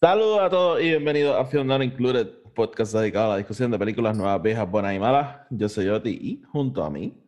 [0.00, 3.80] Saludos a todos y bienvenidos a Film Not Included, podcast dedicado a la discusión de
[3.80, 5.40] películas nuevas, viejas, buenas y malas.
[5.50, 7.20] Yo soy Yoti y junto a mí.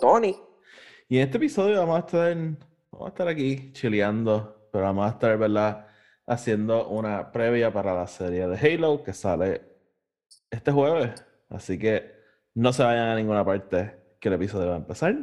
[0.00, 0.34] Tony.
[1.06, 2.34] Y en este episodio vamos a estar,
[2.90, 5.86] vamos a estar aquí chileando, pero vamos a estar, ¿verdad?
[6.26, 9.60] Haciendo una previa para la serie de Halo que sale
[10.50, 11.22] este jueves.
[11.50, 12.10] Así que
[12.54, 15.14] no se vayan a ninguna parte que el episodio va a empezar.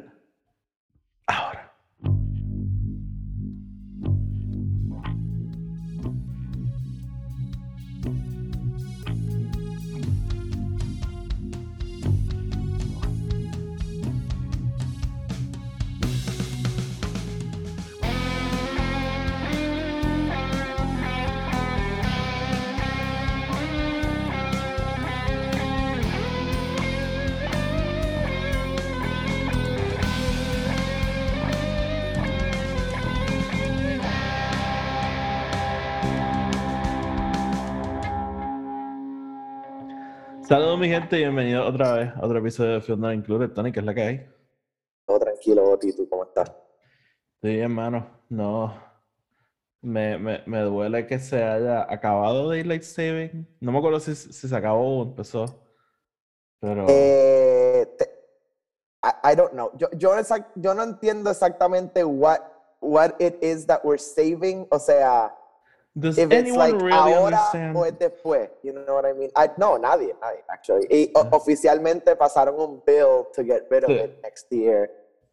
[40.99, 43.51] Gente y bienvenidos otra vez a otro episodio de Field Not Included.
[43.51, 44.29] Tony, ¿qué es la que hay?
[45.05, 46.51] Todo tranquilo, Oti, ¿tú cómo estás?
[47.39, 48.09] Sí, hermano.
[48.29, 48.73] No.
[49.83, 53.47] Me, me, me duele que se haya acabado Daylight Saving.
[53.59, 55.45] No me acuerdo si, si se acabó o empezó.
[56.59, 56.87] Pero.
[56.89, 58.09] Eh, te-
[59.03, 59.71] I, I don't know.
[59.77, 62.39] Yo, yo, exact- yo no entiendo exactamente what,
[62.81, 64.67] what it is that we're saving.
[64.71, 65.31] O sea,
[65.99, 67.75] Does if it's anyone like really ahora understand?
[67.75, 68.49] o es después.
[68.61, 69.31] You know what I mean?
[69.35, 70.85] I, no, nadie, nadie, actually.
[70.91, 73.95] Y o- oficialmente pasaron un bill to get rid of Sí.
[73.95, 74.91] it next year.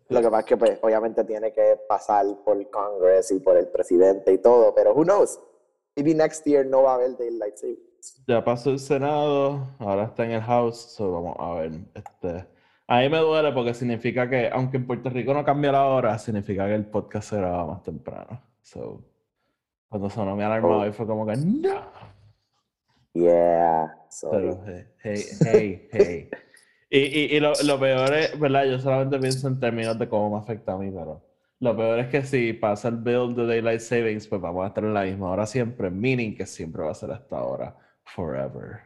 [0.09, 3.57] Lo que pasa es que, pues, obviamente tiene que pasar por el Congress y por
[3.57, 5.39] el presidente y todo, pero who knows?
[5.97, 8.23] Maybe next year no va a haber daylight savings.
[8.27, 11.73] Ya pasó el Senado, ahora está en el House, so vamos a ver.
[11.95, 12.47] Este,
[12.87, 16.19] a mí me duele porque significa que, aunque en Puerto Rico no cambia la hora,
[16.19, 18.43] significa que el podcast se graba más temprano.
[18.61, 19.01] So,
[19.95, 20.81] cuando sonó mi alarma Oh.
[20.81, 21.71] hoy fue como que no.
[23.13, 24.49] Yeah, sorry.
[24.65, 26.31] Pero hey, hey, hey, hey.
[26.91, 28.65] Y, y, y lo, lo peor es, ¿verdad?
[28.65, 31.23] Yo solamente pienso en términos de cómo me afecta a mí, pero
[31.61, 34.83] lo peor es que si pasa el bill de Daylight Savings, pues vamos a estar
[34.83, 38.81] en la misma hora siempre, meaning que siempre va a ser hasta ahora, forever.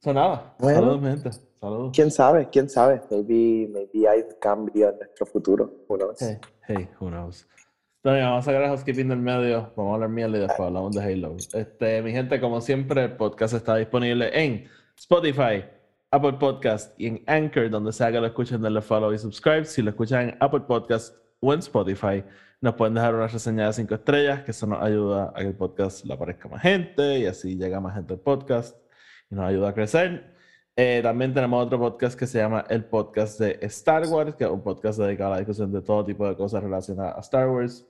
[0.00, 0.80] So nada, Bueno.
[0.80, 1.30] saludos, gente.
[1.60, 1.92] Saludos.
[1.94, 2.48] ¿Quién sabe?
[2.50, 3.00] ¿Quién sabe?
[3.12, 5.70] Maybe, maybe hay cambio en nuestro futuro.
[5.88, 6.20] Who knows?
[6.20, 7.46] Hey, hey, who knows.
[8.00, 10.94] Tony, vamos a sacar el housekeeping del medio, vamos a hablar mierda y después hablamos
[10.94, 11.36] de Halo.
[11.52, 15.64] Este, mi gente, como siempre, el podcast está disponible en Spotify,
[16.12, 19.64] Apple Podcast y en Anchor, donde sea que lo escuchen, denle follow y subscribe.
[19.64, 22.22] Si lo escuchan en Apple Podcast o en Spotify,
[22.60, 25.56] nos pueden dejar una reseña de 5 estrellas, que eso nos ayuda a que el
[25.56, 28.76] podcast le aparezca más gente y así llega más gente al podcast
[29.28, 30.37] y nos ayuda a crecer.
[30.80, 34.50] Eh, también tenemos otro podcast que se llama el podcast de Star Wars, que es
[34.50, 37.84] un podcast dedicado a la discusión de todo tipo de cosas relacionadas a Star Wars.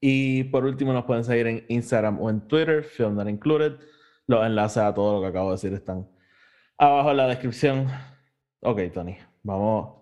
[0.00, 3.72] Y por último nos pueden seguir en Instagram o en Twitter, Film Not Included.
[4.28, 6.08] Los enlaces a todo lo que acabo de decir están
[6.78, 7.88] abajo en la descripción.
[8.62, 9.96] Ok, Tony, vamos,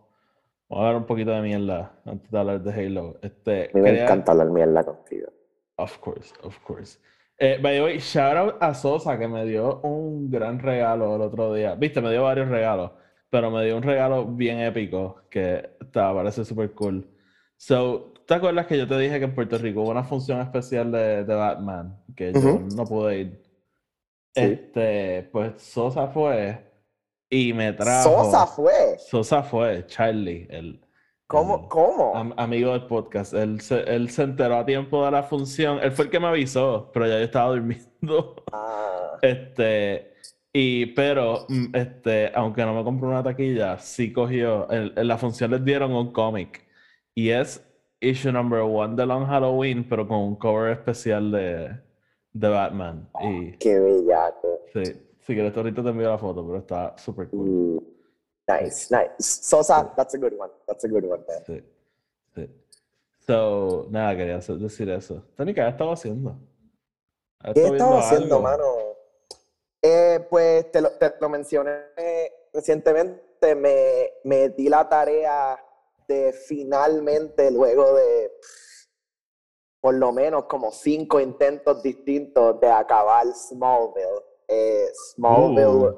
[0.68, 3.18] vamos a hablar un poquito de mierda antes de hablar de Halo.
[3.22, 5.28] Este, me quería- encanta hablar mierda contigo.
[5.76, 6.98] Of course, of course.
[7.38, 11.22] Eh, by the way, shout out a Sosa que me dio un gran regalo el
[11.22, 11.74] otro día.
[11.74, 12.92] Viste, me dio varios regalos,
[13.28, 17.06] pero me dio un regalo bien épico que te parece súper cool.
[17.56, 20.90] So, ¿te acuerdas que yo te dije que en Puerto Rico hubo una función especial
[20.90, 22.02] de, de Batman?
[22.14, 23.42] Que yo no pude ir.
[24.34, 24.42] Sí.
[24.42, 26.58] Este, pues Sosa fue
[27.28, 28.24] y me trajo.
[28.24, 28.98] Sosa fue.
[28.98, 30.85] Sosa fue, Charlie, el,
[31.28, 31.68] ¿Cómo?
[31.68, 32.14] ¿Cómo?
[32.16, 33.34] am- amigo del podcast.
[33.34, 35.78] Él se, él se enteró a tiempo de la función.
[35.82, 38.44] Él fue el que me avisó, pero ya yo estaba durmiendo.
[38.52, 40.12] Ah, Este,
[40.52, 44.70] y, pero, mm, este, aunque no me compró una taquilla, sí cogió.
[44.70, 46.64] En, en la función les dieron un cómic.
[47.14, 47.66] Y es
[48.00, 51.76] issue number one de Long Halloween, pero con un cover especial de,
[52.32, 53.08] de Batman.
[53.22, 54.60] Y qué bellaco.
[54.72, 54.82] sí,
[55.18, 57.48] si quieres, ahorita te envío la foto, pero está súper cool.
[57.48, 57.78] Mm,
[58.48, 59.10] Nice, nice.
[59.18, 60.50] Sosa, that's a good one.
[60.66, 61.44] That's a good one, man.
[61.46, 61.64] Sí,
[62.34, 62.50] sí.
[63.26, 65.22] So, nada, quería decir eso.
[65.36, 66.36] Tony, ¿qué estado haciendo?
[67.40, 68.42] ¿Has ¿Qué estaba haciendo, algo?
[68.42, 68.64] mano?
[69.82, 71.86] Eh, pues te lo, te lo mencioné
[72.52, 73.54] recientemente.
[73.54, 75.58] Me, me di la tarea
[76.08, 78.32] de finalmente, luego de
[79.80, 84.22] por lo menos como cinco intentos distintos de acabar Smallville.
[84.48, 85.96] Eh, Smallville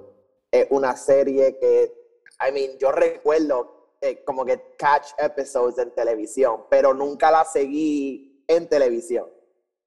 [0.51, 1.98] es una serie que,
[2.41, 8.45] I mean, yo recuerdo eh, como que catch episodes en televisión, pero nunca la seguí
[8.47, 9.29] en televisión.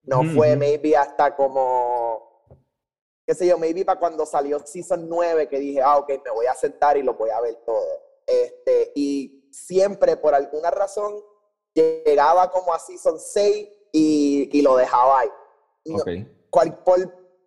[0.03, 2.45] No Ujú, fue maybe hasta como,
[3.25, 6.47] qué sé yo, maybe para cuando salió Season 9 que dije, ah, ok, me voy
[6.47, 7.85] a sentar y lo voy a ver todo.
[8.25, 11.23] Este, y siempre, por alguna razón,
[11.73, 15.29] llegaba como a Season 6 y, y lo dejaba ahí.
[15.85, 16.09] No, Ok.
[16.49, 16.99] cual, por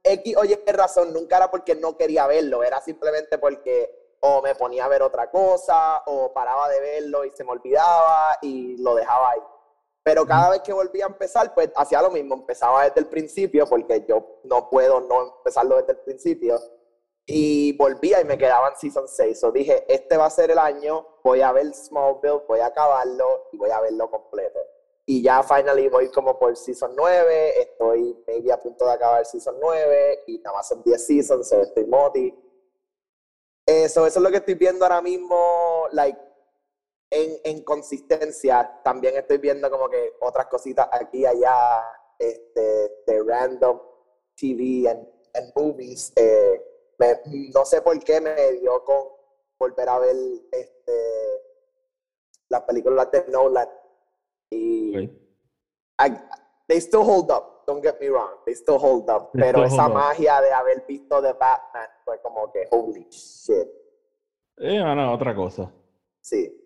[0.03, 4.55] X o Y razón, nunca era porque no quería verlo, era simplemente porque o me
[4.55, 8.95] ponía a ver otra cosa, o paraba de verlo y se me olvidaba y lo
[8.95, 9.41] dejaba ahí.
[10.03, 13.67] Pero cada vez que volvía a empezar, pues hacía lo mismo, empezaba desde el principio,
[13.67, 16.59] porque yo no puedo no empezarlo desde el principio.
[17.27, 19.45] Y volvía y me quedaban Season 6.
[19.45, 23.49] O dije, este va a ser el año, voy a ver Smallville, voy a acabarlo
[23.53, 24.59] y voy a verlo completo.
[25.05, 29.57] Y ya finally voy como por Season 9, estoy maybe a punto de acabar Season
[29.61, 32.44] 9 y nada más son 10 Seasons, so estoy moti.
[33.67, 36.21] Eso, eso es lo que estoy viendo ahora mismo, like,
[37.11, 38.81] en, en, consistencia.
[38.85, 41.83] También estoy viendo como que otras cositas aquí y allá,
[42.19, 43.81] este, de random
[44.37, 46.13] TV and, and movies.
[46.17, 46.63] Eh,
[47.55, 49.09] no sé por qué me dio con
[49.59, 50.17] volver a ver
[50.53, 51.43] este,
[52.49, 53.69] las películas de Nolan.
[54.51, 55.11] Y
[56.69, 59.31] they still hold up, don't get me wrong, they still hold up.
[59.33, 63.69] pero esa magia de haber visto The Batman fue como que, holy shit.
[64.57, 65.73] Eh, no, otra cosa.
[66.21, 66.61] Sí.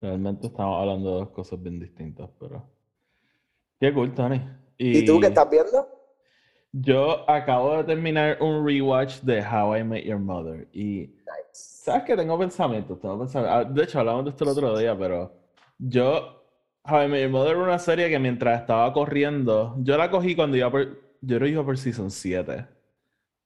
[0.00, 2.62] Realmente estamos hablando de dos cosas bien distintas, pero.
[3.78, 4.40] Qué cool, Tony.
[4.76, 5.88] ¿Y, ¿Y tú qué estás viendo?
[6.72, 11.16] Yo acabo de terminar un rewatch de How I Met Your Mother y
[11.52, 13.56] sabes que tengo pensamientos, tengo pensamientos.
[13.56, 15.32] Ah, de hecho hablamos de esto el otro día, pero
[15.78, 16.39] yo
[16.84, 20.56] How I Met Your era una serie que mientras estaba corriendo, yo la cogí cuando
[20.56, 22.66] iba por, yo lo iba por season 7.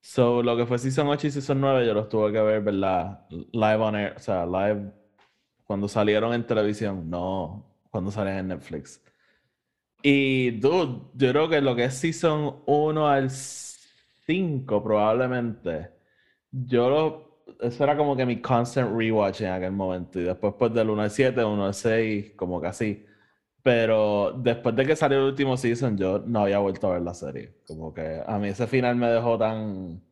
[0.01, 3.27] So, lo que fue season 8 y season 9 yo los tuve que ver, ¿verdad?
[3.29, 4.91] Live on air, o sea, live
[5.65, 9.01] cuando salieron en televisión, no cuando salían en Netflix.
[10.03, 15.89] Y, dude, yo creo que lo que es Season 1 al 5, probablemente,
[16.51, 17.25] yo lo.
[17.59, 20.19] Eso era como que mi constant rewatch en aquel momento.
[20.19, 23.05] Y después, pues del 1 al 7, 1 al 6, como que así.
[23.65, 27.15] Pero después de que salió el último season, yo no había vuelto a ver la
[27.15, 27.55] serie.
[27.65, 30.03] Como que a mí ese final me dejó tan.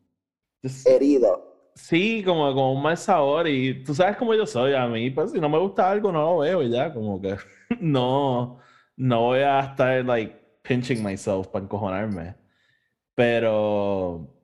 [0.84, 1.70] Herido.
[1.76, 3.46] Sí, como, como un mal sabor.
[3.46, 4.74] Y tú sabes cómo yo soy.
[4.74, 6.92] A mí, pues si no me gusta algo, no lo veo y ya.
[6.92, 7.36] Como que
[7.80, 8.58] no
[8.96, 12.34] no voy a estar like pinching myself para encojonarme.
[13.14, 14.34] Pero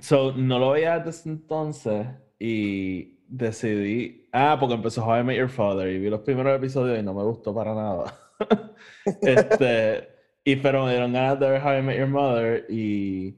[0.00, 2.06] so no lo veía desde entonces
[2.38, 6.98] y decidí, ah, porque empezó How I Met Your Father y vi los primeros episodios
[6.98, 8.14] y no me gustó para nada.
[9.22, 10.08] este,
[10.44, 13.36] y pero me dieron ganas de ver How I Met Your Mother y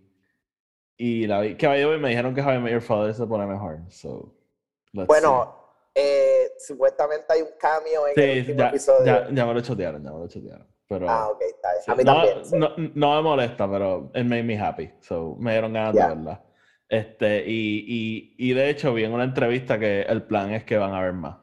[1.02, 3.26] y la vi, que vaya y me dijeron que How I Met Your Father se
[3.26, 3.80] pone mejor.
[3.88, 4.34] So,
[4.92, 5.56] bueno,
[5.94, 9.06] eh, supuestamente hay un cambio en el último episodio.
[9.06, 10.66] Ya, ya me lo chotearon, ya me lo chotearon.
[10.86, 11.84] Pero, ah, ok, está bien.
[11.86, 12.60] A mí no, también.
[12.60, 14.90] No, no, me molesta, pero it made me happy.
[15.00, 16.44] So, me dieron ganas de verla.
[16.86, 20.76] Este, y, y, y de hecho vi en una entrevista que el plan es que
[20.76, 21.38] van a ver más.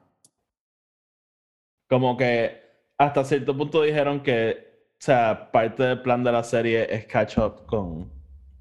[1.89, 2.66] Como que
[2.97, 7.37] hasta cierto punto dijeron que, o sea, parte del plan de la serie es catch
[7.37, 8.11] up con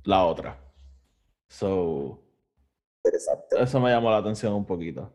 [0.04, 0.58] la otra.
[1.48, 2.22] So,
[3.04, 3.62] Interesante.
[3.62, 5.12] Eso me llamó la atención un poquito.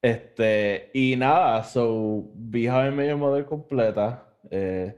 [0.00, 4.38] Este, y nada, so, vi How I Met Mother completa.
[4.50, 4.96] Eh,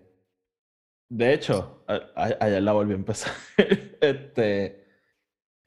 [1.08, 3.32] de hecho, ayer la volví a empezar.
[4.00, 4.77] este,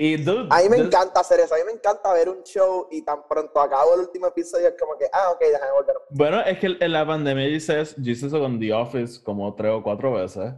[0.03, 1.53] y dude, a mí me encanta hacer eso.
[1.53, 4.73] A mí me encanta ver un show y tan pronto acabo el último episodio es
[4.79, 5.95] como que, ah, ok, déjame volver.
[6.09, 9.53] Bueno, es que en la pandemia yo hice, yo hice eso con The Office como
[9.53, 10.55] tres o cuatro veces.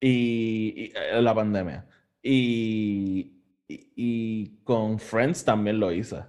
[0.00, 1.86] Y, en la pandemia.
[2.22, 6.24] Y, y, y con Friends también lo hice.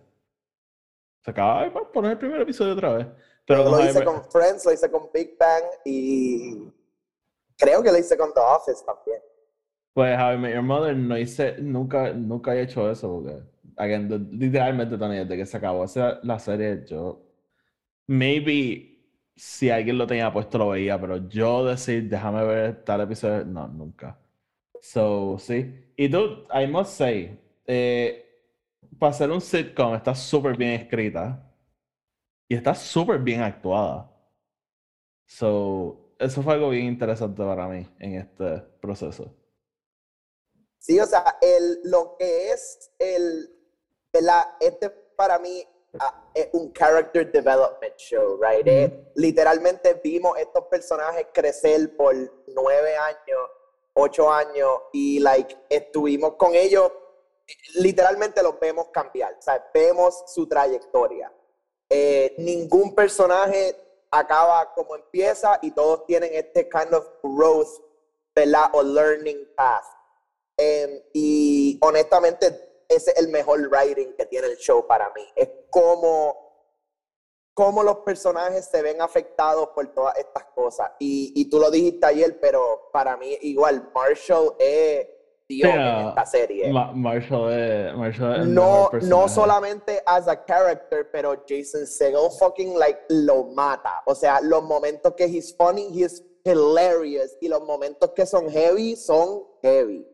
[1.24, 3.08] Se acaba de poner el primer episodio otra vez.
[3.46, 6.70] Pero lo hice con Friends, lo hice con Big Bang y
[7.58, 9.22] creo que lo hice con The Office también.
[9.94, 13.98] Pues How I Met Your Mother no hice, nunca, nunca he hecho eso porque,
[14.32, 17.22] literalmente, desde que se acabó esa, la serie, yo,
[18.08, 19.00] maybe
[19.36, 23.68] si alguien lo tenía puesto lo veía, pero yo decir, déjame ver tal episodio, no,
[23.68, 24.20] nunca.
[24.82, 25.76] So, sí.
[25.98, 28.26] Y tú, I must say, eh,
[29.00, 31.44] para ser un sitcom está súper bien escrita
[32.48, 34.12] y está súper bien actuada.
[35.26, 39.36] So, eso fue algo bien interesante para mí en este proceso.
[40.82, 43.56] Sí, o sea, el, lo que es el,
[44.14, 45.64] la, este para mí
[46.00, 48.68] ah, es un character development show, right?
[48.68, 52.16] Eh, literalmente vimos estos personajes crecer por
[52.48, 53.50] nueve años,
[53.94, 56.92] ocho años y like estuvimos con ellos
[57.76, 61.32] literalmente los vemos cambiar, o sea, vemos su trayectoria.
[61.90, 63.76] Eh, ningún personaje
[64.10, 67.70] acaba como empieza y todos tienen este kind of growth,
[68.34, 68.70] ¿verdad?
[68.74, 69.86] O learning path.
[70.63, 72.46] Em, y honestamente,
[72.88, 75.24] ese es el mejor writing que tiene el show para mí.
[75.36, 76.36] Es como,
[77.56, 80.91] como los personajes se ven afectados por todas estas cosas.
[81.00, 85.08] Y, y tú lo dijiste ayer, pero para mí igual, Marshall es
[85.50, 86.72] dio Sí, en esta serie.
[86.72, 93.01] Ma- Marshall es, Marshall no, no solamente as a character, pero Jason Segel fucking like
[93.10, 94.01] lo mata.
[94.06, 97.36] O sea, los momentos que he's funny, he's hilarious.
[97.41, 100.08] Y los momentos que son heavy, son heavy.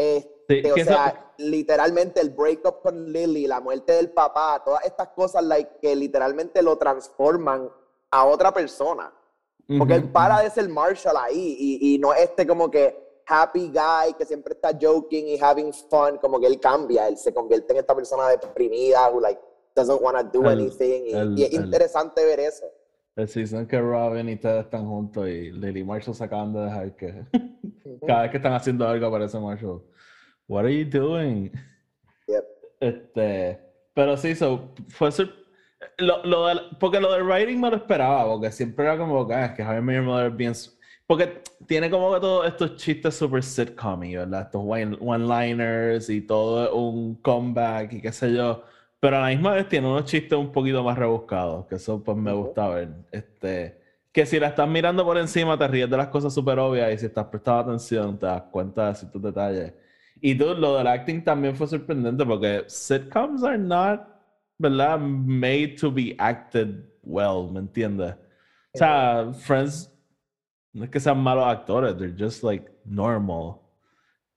[0.00, 5.08] Este, Sí, o sea, literalmente el breakup con Lily, la muerte del papá, todas estas
[5.08, 7.70] cosas like, que literalmente lo transforman
[8.10, 9.12] a otra persona.
[9.78, 13.68] Porque Ujú, él para de ser Marshall ahí y, y no este como que happy
[13.68, 17.72] guy que siempre está joking y having fun, como que él cambia, él se convierte
[17.72, 19.40] en esta persona deprimida who like
[19.76, 22.66] doesn't want to do El- anything y, el- y es el- interesante ver eso.
[23.20, 26.96] El season que Robin y Ted están juntos y Lily Marshall se acaban de dejar
[26.96, 27.24] que
[28.06, 29.82] cada vez que están haciendo algo aparece Marshall.
[30.48, 31.50] What are you doing?
[32.26, 32.44] Yep.
[32.80, 33.60] Este,
[33.94, 35.10] pero sí, so, fue
[35.98, 39.34] lo, lo del- porque lo del writing me lo esperaba, porque siempre era como que,
[39.34, 40.52] ah, es que Javier Meyer Mother bien,
[41.06, 44.42] porque tiene como que todos estos chistes super sitcom ¿verdad?
[44.42, 48.62] Estos one- one-liners y todo un comeback y qué sé yo,
[49.00, 52.16] pero a la misma vez tiene unos chistes un poquito más rebuscados, que eso pues
[52.16, 53.80] me gusta ver, este,
[54.12, 56.98] que si la estás mirando por encima te ríes de las cosas súper obvias y
[56.98, 59.72] si estás prestando atención te das cuenta de ciertos detalles.
[60.20, 64.02] Y tú, lo del acting también fue sorprendente porque sitcoms are not,
[64.58, 64.98] ¿verdad?
[64.98, 68.14] Made to be acted well, ¿me entiendes?
[68.74, 69.90] O sea, Friends
[70.72, 73.60] no es que sean malos actores, they're just like normal.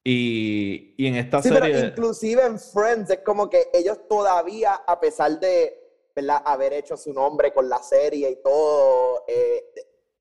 [0.06, 1.86] Y, y en esta Sí, pero serie...
[1.88, 5.80] inclusive en Friends es como que ellos todavía, a pesar de
[6.16, 6.42] ¿verdad?
[6.46, 9.64] haber hecho su nombre con la serie y todo, eh,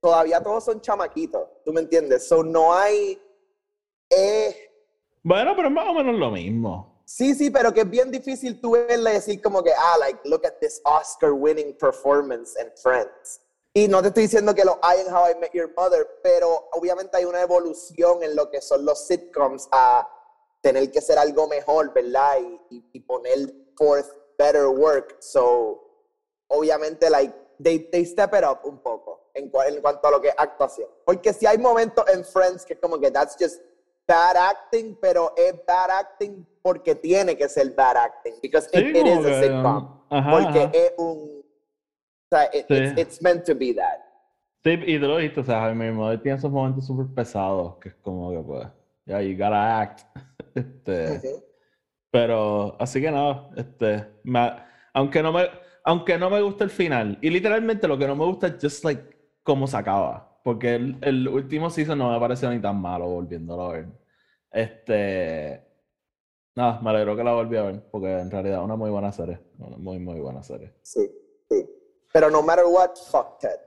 [0.01, 2.29] todavía todos son chamaquitos, ¿tú me entiendes?
[2.29, 3.21] So no hay...
[4.11, 4.71] eh,
[5.23, 7.03] Bueno, pero es más o menos lo mismo.
[7.05, 10.47] Sí, sí, pero que es bien difícil tú verle decir como que, ah, like, look
[10.47, 13.41] at this Oscar-winning performance in Friends.
[13.75, 16.69] Y no te estoy diciendo que lo hay en How I Met Your Mother, pero
[16.73, 20.07] obviamente hay una evolución en lo que son los sitcoms a
[20.61, 22.37] tener que ser algo mejor, ¿verdad?
[22.41, 23.39] Y, y, y poner
[23.77, 24.07] forth
[24.39, 25.17] better work.
[25.21, 25.81] So,
[26.49, 30.21] obviamente, like, they, they step it up un poco en, cua- en cuanto a lo
[30.21, 30.89] que es actuación.
[31.07, 33.63] Porque si hay momentos en Friends que como que that's just
[34.07, 38.91] bad acting, pero es bad acting porque tiene que ser bad acting, because it, Sí,
[38.91, 40.03] it is como a que, sitcom.
[40.11, 40.71] ajá, porque ajá.
[40.75, 41.42] es un...
[42.33, 42.75] O sea, it- Sí.
[42.75, 43.99] it's, it's meant to be that.
[44.65, 47.91] Sí, y tú lo viste, o sea, Jaime Mother tiene esos momentos súper pesados, que
[47.91, 48.69] es como que pues,
[49.05, 50.01] ya, you gotta act.
[50.55, 51.45] Este, Ujú.
[52.11, 54.53] Pero, así que nada, este, me-
[54.93, 55.45] aunque no me,
[55.85, 58.85] aunque no me gusta el final, y literalmente lo que no me gusta es just
[58.85, 59.03] like
[59.43, 63.63] cómo se acaba, porque el, el último season no me pareció ni tan malo volviéndolo
[63.63, 63.87] a ver.
[64.51, 65.65] Este,
[66.55, 69.39] nada, me alegro que la volví a ver, porque en realidad una muy buena serie,
[69.59, 70.73] una muy, muy buena serie.
[70.83, 71.11] Sí,
[71.49, 71.67] sí.
[72.13, 73.59] Pero no matter what, fuck Ted.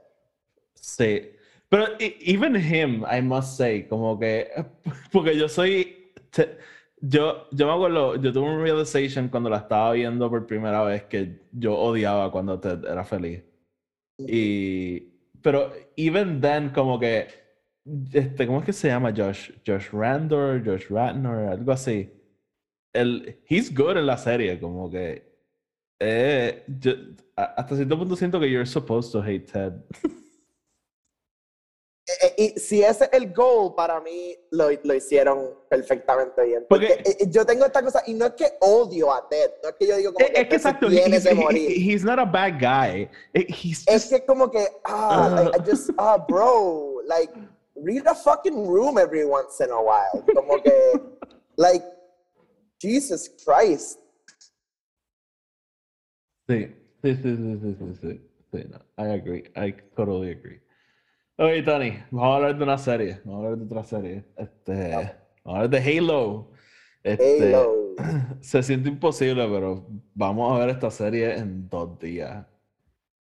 [0.74, 1.30] Sí,
[1.68, 4.48] pero e- even him, I must say, como que,
[5.12, 6.56] porque yo soy, te-
[7.00, 11.04] yo, yo me acuerdo, yo tuve un realization cuando la estaba viendo por primera vez
[11.04, 13.42] que yo odiaba cuando Ted era feliz.
[14.18, 15.00] Y,
[15.42, 17.28] pero even then, como que,
[18.12, 19.50] este, ¿cómo es que se llama Josh?
[19.66, 22.12] Josh Randor, Josh Ratner, algo así.
[22.92, 25.35] El, he's good en la serie, como que,
[26.00, 26.94] eh, yo-
[27.36, 29.72] hasta cierto punto siento que you're supposed to hate Ted.
[32.08, 36.64] Eh, eh, Y si ese es el goal, para mí lo, lo hicieron perfectamente bien.
[36.68, 39.70] Porque, Porque- eh, yo tengo esta cosa, y no es que odio a Ted, no
[39.70, 41.70] es que yo digo como Es, que es exacto, tiene he- morir.
[41.72, 43.10] he's not a bad guy.
[43.34, 47.32] Es que como que, ah, like, I just, ah, bro, like,
[47.74, 50.24] read a fucking room every once in a while.
[50.32, 50.72] Como que,
[51.56, 51.84] like,
[52.80, 53.98] Jesus Christ.
[56.48, 60.62] Sí, sí, sí, sí, sí, sí, sí, no, I agree, I totally agree.
[61.38, 64.24] Ok, Tony, vamos a hablar de una serie, vamos a hablar de otra serie.
[64.36, 66.50] Este, vamos a hablar de Halo.
[67.02, 67.94] Este, Halo.
[68.40, 72.46] Se siente imposible, pero vamos a ver esta serie en dos días.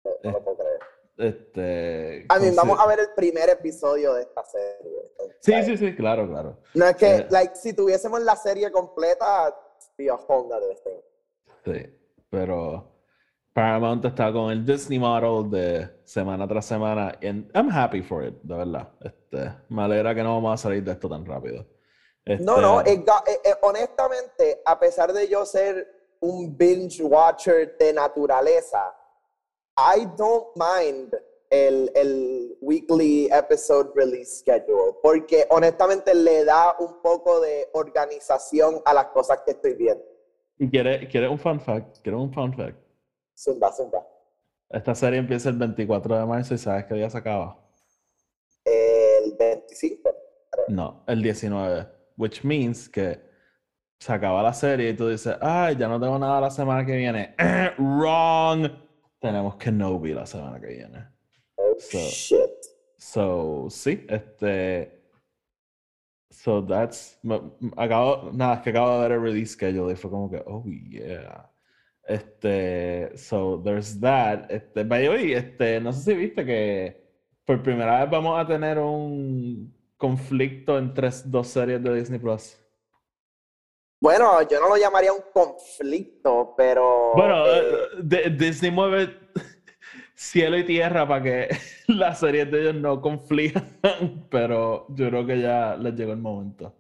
[0.05, 0.79] No, no lo puedo creer.
[1.17, 5.11] Este, a mí, vamos a ver el primer episodio de esta serie.
[5.41, 6.59] Sí, sí, sí, claro, claro.
[6.73, 9.53] No es que, eh, like, si tuviésemos la serie completa,
[9.97, 11.05] Dios, Honda de este.
[11.65, 11.97] Sí,
[12.29, 12.94] pero
[13.59, 17.17] Paramount está con el Disney model de semana tras semana.
[17.23, 18.89] And I'm happy for it, de verdad.
[18.99, 21.65] Este, me alegra que no vamos a salir de esto tan rápido.
[22.39, 25.87] No, no, Este, it got- eh, eh, honestamente, a pesar de yo ser
[26.19, 28.93] un binge watcher de naturaleza,
[29.77, 31.15] I don't mind
[31.49, 38.93] el, el weekly episode release schedule, porque honestamente le da un poco de organización a
[38.93, 40.03] las cosas que estoy viendo.
[40.59, 42.01] ¿Y ¿Quieres quiere un fun fact?
[42.01, 42.84] ¿Quieres un fun fact?
[43.37, 44.05] Zumba, zumba.
[44.69, 47.57] Esta serie empieza el 24 de marzo y ¿sabes qué día se acaba?
[48.65, 50.09] El 25.
[50.69, 51.87] No, el 19.
[52.17, 53.19] which means que
[53.99, 56.95] se acaba la serie y tú dices, ay, ya no tengo nada la semana que
[56.95, 57.35] viene.
[57.77, 58.69] Wrong.
[59.19, 61.07] Tenemos Kenobi la semana que viene.
[61.57, 62.51] Oh, So- shit.
[62.97, 65.03] So, sí, este.
[66.31, 67.19] So that's.
[67.77, 70.63] Acabo, nada, es que acabo de ver el release schedule y fue como que, oh
[70.65, 71.49] yeah.
[72.07, 73.17] Este.
[73.17, 74.49] So there's that.
[74.51, 77.03] Este, by the way, este, no sé si viste que
[77.45, 82.57] por primera vez vamos a tener un conflicto entre dos series de Disney Plus.
[84.01, 87.13] Bueno, yo no lo llamaría un conflicto, pero.
[87.15, 87.63] Bueno, eh,
[88.25, 89.17] eh, Disney mueve
[90.13, 91.49] cielo y tierra para que
[91.87, 93.79] las series de ellos no conflijan,
[94.29, 96.73] pero yo creo que ya les llegó el momento.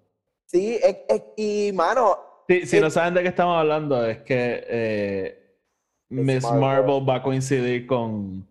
[0.45, 4.19] sí, es- es- y mano, Sí, si Eh, no saben de qué estamos hablando, es
[4.19, 5.57] que eh,
[6.09, 6.61] Miss Marvel.
[6.61, 8.47] Marvel va a coincidir con,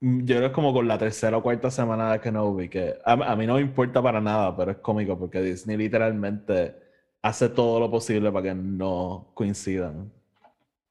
[0.00, 3.12] mm, yo creo que como con la tercera o cuarta semana de Kenobi, que a,
[3.12, 6.76] a mí no me importa para nada, pero es cómico porque Disney literalmente
[7.22, 10.12] hace todo lo posible para que no coincidan.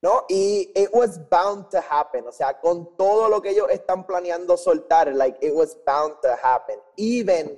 [0.02, 0.26] ¿no?
[0.30, 2.28] Y it was bound to happen.
[2.28, 6.30] O sea, con todo lo que ellos están planeando soltar, like, it was bound to
[6.42, 6.78] happen.
[6.98, 7.58] Even.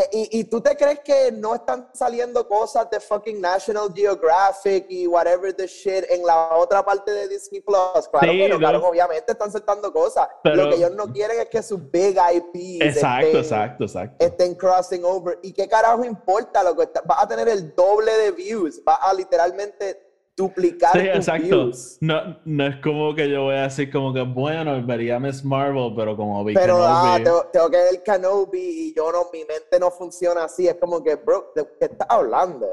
[0.00, 4.86] Eh, y, y tú te crees que no están saliendo cosas de fucking National Geographic
[4.88, 8.08] y whatever the shit en la otra parte de Disney Plus?
[8.10, 10.28] Claro Sí, que no, claro, obviamente están soltando cosas.
[10.42, 14.24] Pero- Lo que ellos no quieren es que sus big IPs Exacto, estén, exacto, exacto.
[14.24, 15.38] estén crossing over.
[15.42, 16.62] ¿Y qué carajo importa?
[16.62, 18.82] Lo que está- vas a tener el doble de views.
[18.84, 20.07] Vas a literalmente
[20.38, 21.42] duplicar Sí, tus exacto.
[21.64, 21.98] views.
[22.00, 25.92] No, no es como que yo voy a decir como que, bueno, vería Miss Marvel,
[25.96, 29.40] pero como vi Pero ah, Kenobi- tengo, tengo que ver Kenobi y yo no, mi
[29.44, 30.66] mente no funciona así.
[30.68, 32.66] Es como que, bro, ¿de qué estás hablando?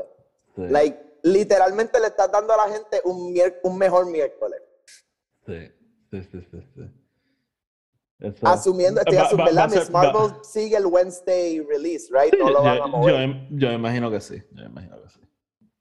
[0.56, 3.34] Sí, Like, literalmente le estás dando a la gente un,
[3.78, 4.62] mejor miércoles.
[5.46, 5.72] sí,
[6.12, 6.82] sí, sí, sí, sí.
[8.20, 12.34] Eso- Asumiendo, estoy asumiendo, Miss Marvel sigue el Wednesday release, right?
[12.40, 13.14] No lo van a yo, mover.
[13.16, 14.42] yo im- yo imagino que sí.
[14.52, 15.20] Yo imagino que sí.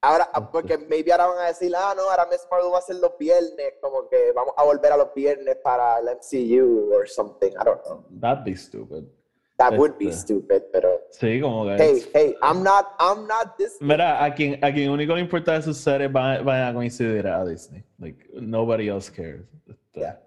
[0.05, 2.83] Ahora, ah, porque maybe ahora van a decir, ah, no, ahora Miss Marvel va a
[2.83, 7.09] ser los viernes, como que vamos a volver a los viernes para el MCU or
[7.09, 7.49] something.
[7.53, 8.05] I don't know.
[8.21, 9.05] That'd be stupid.
[9.57, 10.21] That would be Este.
[10.35, 11.77] stupid, pero Sí, como que.
[11.79, 13.79] hey, hey, I'm not, I'm not this.
[13.81, 17.27] Mira, a quien, a quien único le importa de sus series van, van a coincidir
[17.27, 17.83] a Disney.
[17.99, 19.47] Like, nobody else cares.
[19.67, 20.21] Este, Yeah.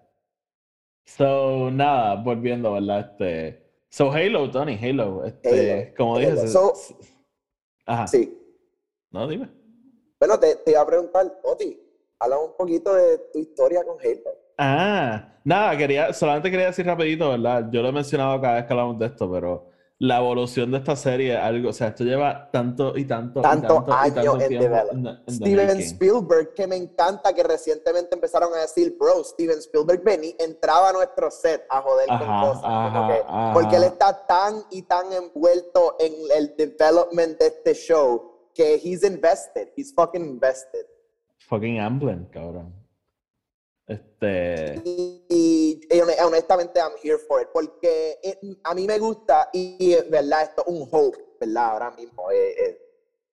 [1.06, 3.12] So, nada, volviendo, ¿verdad?
[3.12, 5.24] Este, so, Halo, Tony, Halo.
[5.26, 6.32] Este, Halo, como dije.
[6.32, 6.48] Halo.
[6.48, 6.74] So-
[7.86, 8.08] Ajá.
[8.08, 8.34] Sí.
[9.12, 9.50] No, dime.
[10.20, 11.80] Bueno, te, te iba a preguntar, Oti,
[12.20, 14.32] habla un poquito de tu historia con Halo.
[14.58, 17.68] Ah, nada, quería, solamente quería decir rapidito, ¿verdad?
[17.72, 20.96] Yo lo he mencionado cada vez que hablamos de esto, pero la evolución de esta
[20.96, 24.44] serie, algo, o sea, esto lleva tanto y tanto, y Tanto tanto y años tanto
[24.44, 25.30] en development.
[25.30, 25.82] Steven making.
[25.82, 30.94] Spielberg, que me encanta que recientemente empezaron a decir, bro, Steven Spielberg vení, entraba a
[30.94, 32.62] nuestro set a joder Ajá, con cosas.
[32.64, 33.54] como ajá, que- ajá.
[33.54, 39.04] Porque él está tan y tan envuelto en el development de este show que he's
[39.04, 40.86] invested, he's fucking invested.
[41.48, 42.74] Fucking Amblin, cabrón.
[43.88, 44.82] Este.
[44.84, 49.50] Y, y- y hone- honestamente, I'm here for it, porque eh, a mí me gusta
[49.54, 51.70] y, verdad, esto es un hope, ¿verdad?
[51.72, 52.30] Ahora mismo.
[52.32, 52.82] eh, eh,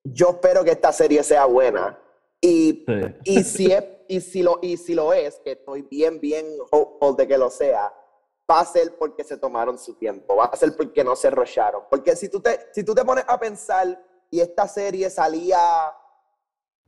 [0.04, 1.98] yo espero que esta serie sea buena.
[2.40, 3.14] Y, Sí.
[3.24, 7.16] y, si es, y, si lo, y si lo es, que estoy bien, bien hopeful
[7.16, 7.90] de que lo sea,
[8.48, 11.84] va a ser porque se tomaron su tiempo, va a ser porque no se rusharon.
[11.90, 13.98] Porque si tú te, si tú te pones a pensar
[14.34, 15.56] y esta serie salía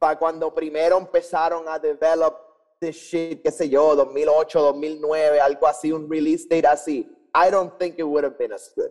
[0.00, 2.34] para cuando primero empezaron a develop
[2.80, 7.78] this shit, qué sé yo, 2008, 2009, algo así, un release date así, I don't
[7.78, 8.90] think it would have been as good.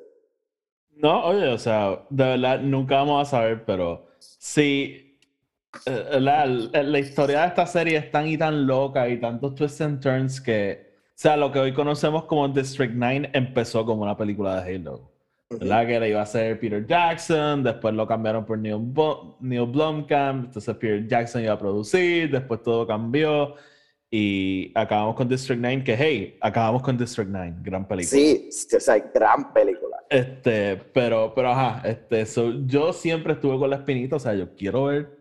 [0.92, 5.20] No, oye, o sea, de verdad nunca vamos a saber, pero sí,
[5.86, 9.82] eh, la, la historia de esta serie es tan y tan loca y tantos twists
[9.82, 14.16] and turns que, o sea, lo que hoy conocemos como District 9 empezó como una
[14.16, 15.15] película de Halo.
[15.50, 15.86] ¿Verdad?
[15.86, 20.46] Que le iba a ser Peter Jackson, después lo cambiaron por Neil, Bo- Neil Blomkamp,
[20.46, 23.54] entonces Peter Jackson iba a producir, después todo cambió
[24.10, 28.10] y acabamos con District 9, que hey, acabamos con District 9, gran película.
[28.20, 29.98] Sí, o sea, gran película.
[30.10, 34.56] Este, pero, pero ajá, este, so, yo siempre estuve con la espinita, o sea, yo
[34.56, 35.16] quiero ver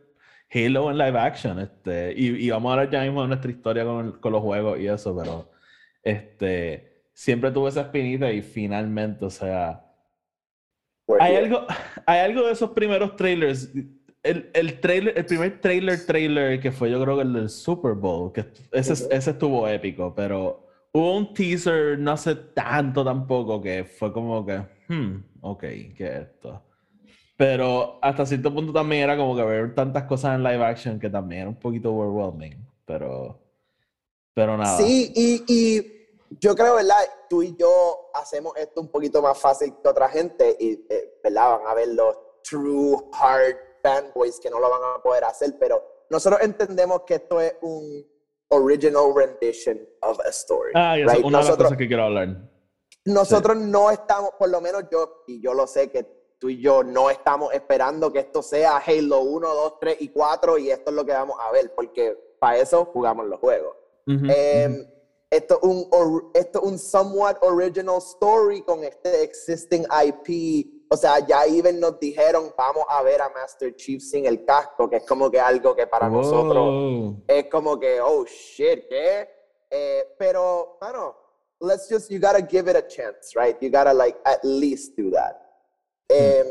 [0.52, 3.84] Halo en live action, este, y, y vamos a hablar ya mismo de nuestra historia
[3.84, 5.50] con, con los juegos y eso, pero,
[6.02, 9.83] este, siempre tuve esa espinita y finalmente, o sea,
[11.06, 11.44] We're hay here.
[11.44, 11.66] algo,
[12.06, 13.70] hay algo de esos primeros trailers,
[14.22, 17.92] el, el trailer, el primer trailer trailer que fue yo creo que el del Super
[17.92, 23.84] Bowl, que ese, ese estuvo épico, pero hubo un teaser no hace tanto tampoco que
[23.84, 26.62] fue como que, hmm, ok, ¿qué es esto?
[27.36, 31.10] Pero hasta cierto punto también era como que ver tantas cosas en live action que
[31.10, 33.42] también era un poquito overwhelming, pero,
[34.32, 34.78] pero nada.
[34.78, 36.98] Sí, y, y yo creo, ¿verdad?
[37.28, 41.58] Tú y yo hacemos esto un poquito más fácil que otra gente y, eh, ¿verdad?
[41.58, 45.82] Van a ver los true hard fanboys que no lo van a poder hacer, pero
[46.10, 48.06] nosotros entendemos que esto es un
[48.48, 50.72] original rendition of a story.
[50.74, 52.28] Ah, y eso es una de las cosas que quiero hablar.
[53.06, 56.06] Nosotros no estamos, por lo menos yo, y yo lo sé que
[56.38, 60.58] tú y yo no estamos esperando que esto sea Halo 1, 2, 3 y 4
[60.58, 63.76] y esto es lo que vamos a ver, porque para eso jugamos los juegos.
[64.06, 64.86] Em,
[65.34, 70.86] esto, es un, esto un somewhat original story con este existing IP.
[70.90, 74.88] O sea, ya even nos dijeron, vamos a ver a Master Chief sin el casco,
[74.88, 79.28] que es como que algo que para nosotros es como que, oh shit, ¿qué?
[79.70, 81.16] Eh, pero, mano,
[81.60, 83.56] let's just, you gotta give it a chance, right?
[83.60, 85.40] You gotta like at least do that.
[86.08, 86.46] Em,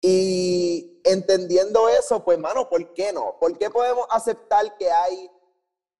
[0.00, 3.36] y entendiendo eso, pues, mano, ¿por qué no?
[3.40, 5.28] ¿Por qué podemos aceptar que hay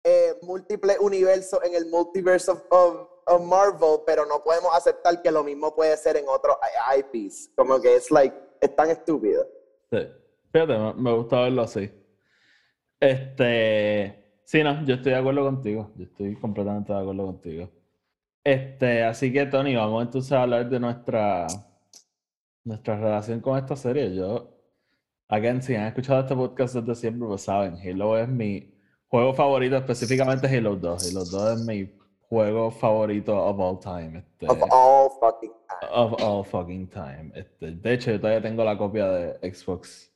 [0.04, 3.08] eh, múltiples universos en el multiverse of,
[3.42, 6.56] Marvel, pero no podemos aceptar que lo mismo puede ser en otros
[6.96, 7.50] IPs?
[7.54, 9.46] Como que es like, es tan estúpido.
[9.90, 9.98] Sí.
[10.50, 11.90] Fíjate, me, gusta verlo así.
[12.98, 15.90] Este, sí, no, yo estoy de acuerdo contigo.
[15.96, 17.70] Yo estoy completamente de acuerdo contigo.
[18.42, 21.46] Este, así que Tony, vamos entonces a hablar de nuestra
[22.68, 24.14] nuestra relación con esta serie.
[24.14, 24.54] Yo,
[25.28, 28.77] again, si han escuchado este podcast desde siempre, pues saben, Halo es mi
[29.08, 31.10] juego favorito, específicamente Halo 2.
[31.10, 31.90] Halo 2 es mi
[32.28, 34.18] juego favorito of all time.
[34.18, 35.90] Este, of all fucking time.
[35.92, 37.32] Of all fucking time.
[37.34, 40.12] Este, de hecho, yo todavía tengo la copia de Xbox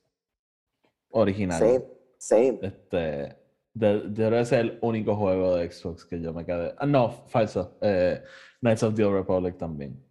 [1.11, 1.59] original.
[1.59, 1.85] Same,
[2.19, 2.59] same.
[2.63, 3.37] Este,
[3.75, 6.75] de, es el único juego de Xbox que yo me quedé.
[6.79, 7.77] Ah, no, falso.
[7.81, 8.23] Eh,
[8.61, 10.03] Knights of the Old Republic también.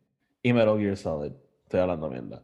[0.41, 1.33] Y Metal Gear Solid.
[1.63, 2.43] Estoy hablando mierda.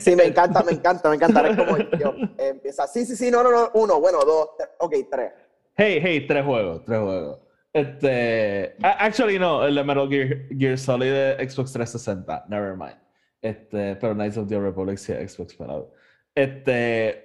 [0.00, 1.48] Sí, me encanta, me encanta, me encanta.
[1.48, 2.86] Es como yo empieza.
[2.86, 3.70] Sí, sí, sí, no, no, no.
[3.74, 5.32] Uno, bueno, dos, ok, tres.
[5.74, 7.40] Hey, hey, tres juegos, tres juegos.
[7.72, 8.76] Este.
[8.82, 12.46] Actually, no, el Metal Gear, Solid de Xbox 360.
[12.48, 12.98] Never mind.
[13.42, 15.92] Este, pero Knights of the Republic sí Xbox esperado.
[16.34, 17.22] Este.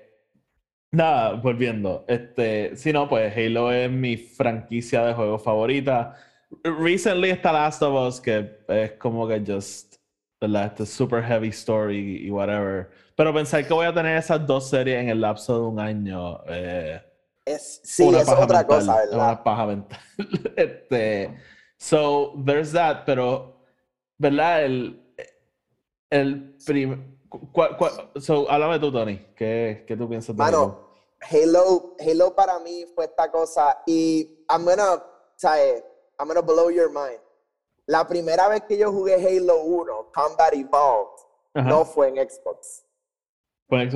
[0.92, 2.04] Nada, volviendo.
[2.08, 6.18] Este, si no, pues Halo es mi franquicia de juegos favorita.
[6.64, 9.91] Recently está Last of Us, que es como que just
[10.42, 10.66] ¿verdad?
[10.66, 12.90] Este super heavy story y whatever.
[13.16, 16.42] Pero pensar que voy a tener esas dos series en el lapso de un año.
[16.48, 17.00] Eh,
[17.46, 19.14] es, sí, es otra cosa, ¿verdad?
[19.14, 20.00] Una paja mental.
[20.56, 21.38] este,
[21.78, 23.62] so, there's that, pero,
[24.18, 24.66] ¿verdad?
[24.66, 25.16] El,
[26.10, 27.18] el prim...
[28.20, 29.18] so, háblame tú, Tony.
[29.36, 30.90] ¿Qué, qué tú piensas de Mano,
[31.22, 31.96] Halo?
[32.00, 35.04] Halo para mí fue esta cosa y I'm gonna,
[35.36, 35.84] ¿sabes?
[36.20, 37.20] I'm gonna blow your mind.
[37.92, 41.26] La primera vez que yo jugué Halo 1, Combat Evolved,
[41.56, 42.86] no fue en Xbox.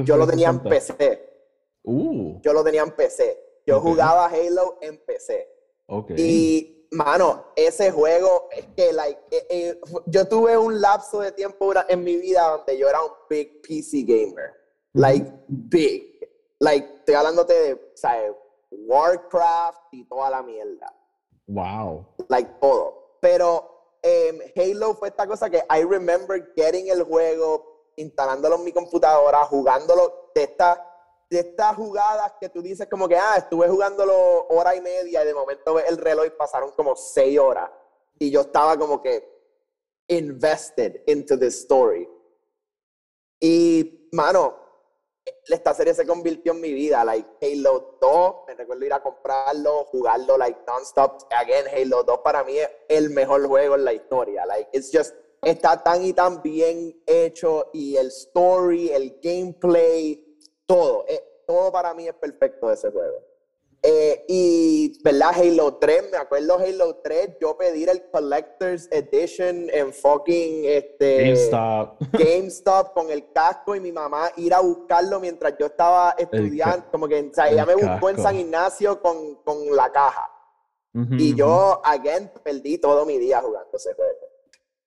[0.04, 1.34] yo lo tenía en PC.
[1.82, 2.42] Uh.
[2.42, 3.62] Yo lo tenía en PC.
[3.66, 5.48] Yo jugaba Halo en PC.
[5.86, 6.16] Okay.
[6.20, 11.72] Y, mano, ese juego es que, like, eh, eh, yo tuve un lapso de tiempo
[11.88, 14.52] en mi vida donde yo era un big PC gamer.
[14.92, 16.20] Like, big.
[16.60, 18.34] Like, estoy hablándote de, ¿sabes?
[18.72, 20.94] Warcraft y toda la mierda.
[21.48, 22.06] Wow.
[22.28, 23.20] Like, todo.
[23.22, 23.75] Pero
[24.08, 29.44] Em, Halo fue esta cosa que I remember getting el juego, instalándolo en mi computadora,
[29.46, 30.78] jugándolo de estas
[31.28, 35.26] de estas jugadas que tú dices como que, ah, estuve jugándolo hora y media y
[35.26, 37.68] de momento ves el reloj y pasaron como seis horas.
[38.20, 39.28] Y yo estaba como que
[40.08, 42.08] invested into this story.
[43.40, 44.56] Y, mano,
[45.48, 49.86] esta serie se convirtió en mi vida, like Halo 2, me recuerdo ir a comprarlo,
[49.86, 54.46] jugarlo like non-stop, again, Halo 2 para mí es el mejor juego en la historia,
[54.46, 61.06] like it's just, está tan y tan bien hecho y el story, el gameplay, todo,
[61.08, 63.35] eh, todo para mí es perfecto de ese juego.
[63.88, 65.30] Eh, y, ¿verdad?
[65.36, 72.00] Halo 3, me acuerdo Halo 3, yo pedir el Collector's Edition en fucking este, GameStop.
[72.14, 77.08] GameStop con el casco y mi mamá ir a buscarlo mientras yo estaba estudiando, como
[77.08, 80.32] que, o sea, ella me buscó en San Ignacio con, con la caja.
[81.12, 84.25] y yo, again, perdí todo mi día jugando ese juego.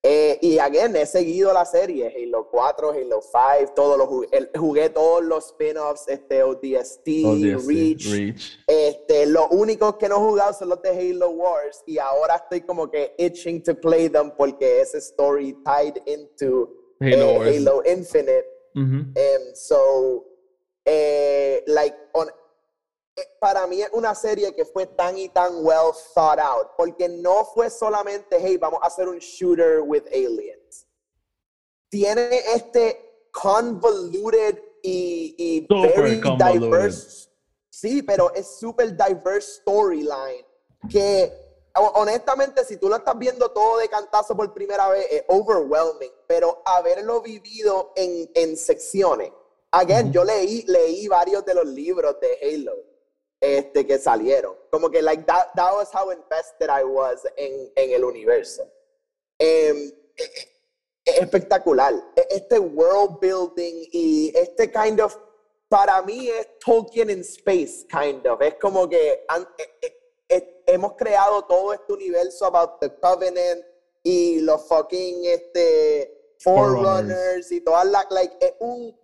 [0.00, 4.90] Eh, y again, he seguido la serie, Halo 4, Halo 5, todos los jugué, jugué
[4.90, 7.06] todos los spin-offs, este, ODST,
[7.66, 8.06] Reach.
[8.68, 12.60] Este, los únicos que no he jugado son los de Halo Wars y ahora estoy
[12.60, 18.46] como que itching to play them porque ese story tied into Halo, eh, Halo Infinite.
[18.76, 20.24] Um, so,
[20.84, 22.28] eh, like, on,
[23.40, 27.44] para mí es una serie que fue tan y tan well thought out, porque no
[27.44, 30.86] fue solamente, hey, vamos a hacer un shooter with aliens.
[31.88, 37.28] Tiene este convoluted y, y very diverse,
[37.70, 40.46] sí, pero es super diverse storyline
[40.90, 41.32] que
[41.94, 46.62] honestamente, si tú lo estás viendo todo de cantazo por primera vez, es overwhelming, pero
[46.64, 49.30] haberlo vivido en, en secciones.
[49.70, 52.87] Again, yo leí, leí varios de los libros de Halo
[53.40, 54.54] este, que salieron.
[54.70, 58.62] Como que, like, that, that was how invested I was en, en el universo.
[59.38, 59.92] Em,
[61.04, 61.94] espectacular.
[62.16, 65.16] E, este world building y este kind of,
[65.68, 68.40] para mí es Tolkien in space, kind of.
[68.42, 69.24] Es como que
[70.66, 73.64] hemos creado todo este universo about the Covenant
[74.02, 78.96] y los fucking este, Forerunners y todas las, like, es un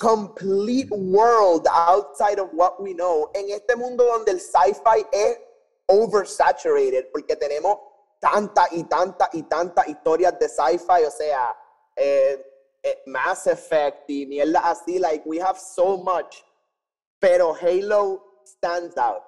[0.00, 3.30] complete world outside of what we know.
[3.34, 5.38] En este mundo donde el sci-fi es
[5.86, 7.78] oversaturated, porque tenemos
[8.18, 11.54] tanta y tanta y tanta historias de sci-fi, o sea,
[11.94, 12.42] eh,
[12.82, 16.42] eh, Mass Effect y mierda así, like we have so much,
[17.18, 19.22] pero Halo stands out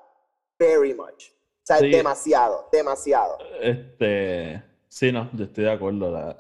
[0.59, 1.31] very much.
[1.31, 3.39] O sea, demasiado, demasiado.
[3.61, 6.11] Este, sí, no, yo estoy de acuerdo.
[6.11, 6.37] La,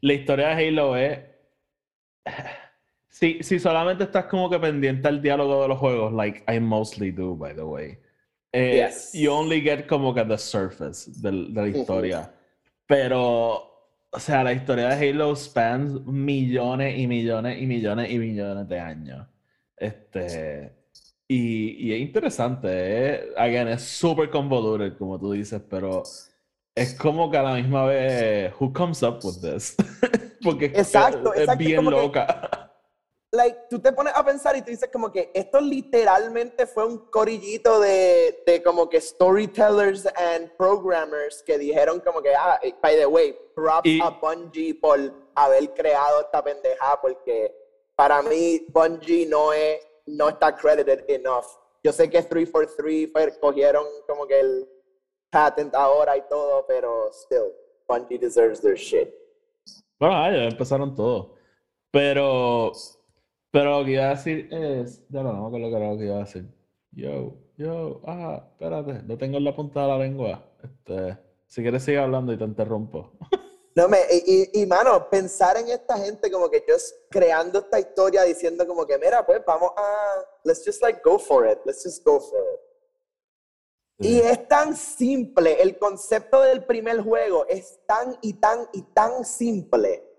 [0.00, 1.20] la historia de Halo es
[3.18, 7.10] si, si solamente estás como que pendiente al diálogo de los juegos, like I mostly
[7.10, 7.98] do, by the way.
[8.52, 9.10] Eh, yes.
[9.14, 12.30] You only get como que the surface de, la historia.
[12.86, 18.68] Pero, o sea, la historia de Halo spans millones y millones y millones y millones
[18.68, 19.26] de años.
[19.78, 20.74] Este.
[21.26, 22.68] Y, y es interesante.
[22.70, 23.32] Eh.
[23.38, 26.02] Again, es súper convoluted, como tú dices, pero
[26.74, 29.74] es como que a la misma vez, who comes up with this?
[30.42, 32.55] Porque exacto, es, es bien loca
[33.36, 36.98] like, tú te pones a pensar y tú dices como que esto literalmente fue un
[37.10, 42.96] corillito de, de como que storytellers and programmers que dijeron como que, ah, eh, by
[42.96, 44.98] the way, props a Bungie por
[45.34, 47.54] haber creado esta pendeja porque
[47.94, 51.46] para mí Bungie no es, no está credited enough.
[51.82, 54.68] Yo sé que 343 cogieron como que el
[55.30, 57.52] patent ahora y todo, pero still,
[57.86, 59.08] Bungie deserves their shit.
[59.98, 61.34] Bueno, ya empezaron todo.
[61.90, 62.72] Pero
[63.56, 65.02] pero lo que iba a decir es.
[65.08, 66.44] Ya no, no me acuerdo lo que iba a decir.
[66.92, 70.44] Yo, yo, ah, espérate, lo tengo en la punta de la lengua.
[70.62, 73.12] Este, si quieres sigue hablando y te interrumpo.
[73.78, 76.76] No, me, y, y, mano, pensar en esta gente como que yo
[77.10, 81.46] creando esta historia diciendo como que, mira, pues vamos a, let's just like go for
[81.46, 82.60] it, let's just go for it.
[83.98, 89.26] Y es tan simple, el concepto del primer juego es tan y tan y tan
[89.26, 90.15] simple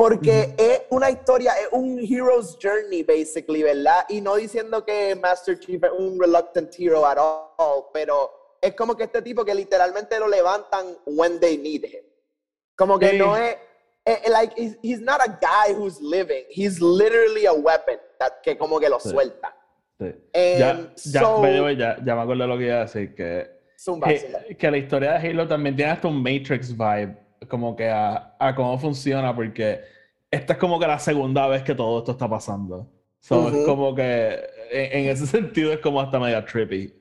[0.00, 4.06] porque es una historia, es un hero's journey, basically, ¿verdad?
[4.08, 8.96] Y no diciendo que Master Chief es un reluctant hero at all, pero es como
[8.96, 12.02] que este tipo que literalmente lo levantan when they need him.
[12.76, 13.56] Como que no es,
[14.26, 18.88] like, he's, not a guy who's living, he's literally a weapon that, que como que
[18.88, 19.54] lo suelta.
[19.98, 20.14] Sí.
[20.32, 23.50] Ya, ya, ya, ya, me acuerdo lo que iba a decir, que,
[24.02, 28.36] que, que la historia de Halo también tiene hasta un Matrix vibe como que a,
[28.38, 29.80] a, cómo funciona, porque
[30.30, 32.88] esta es como que la segunda vez que todo esto está pasando.
[33.20, 36.94] So, Es como que en, ese sentido es como hasta media trippy.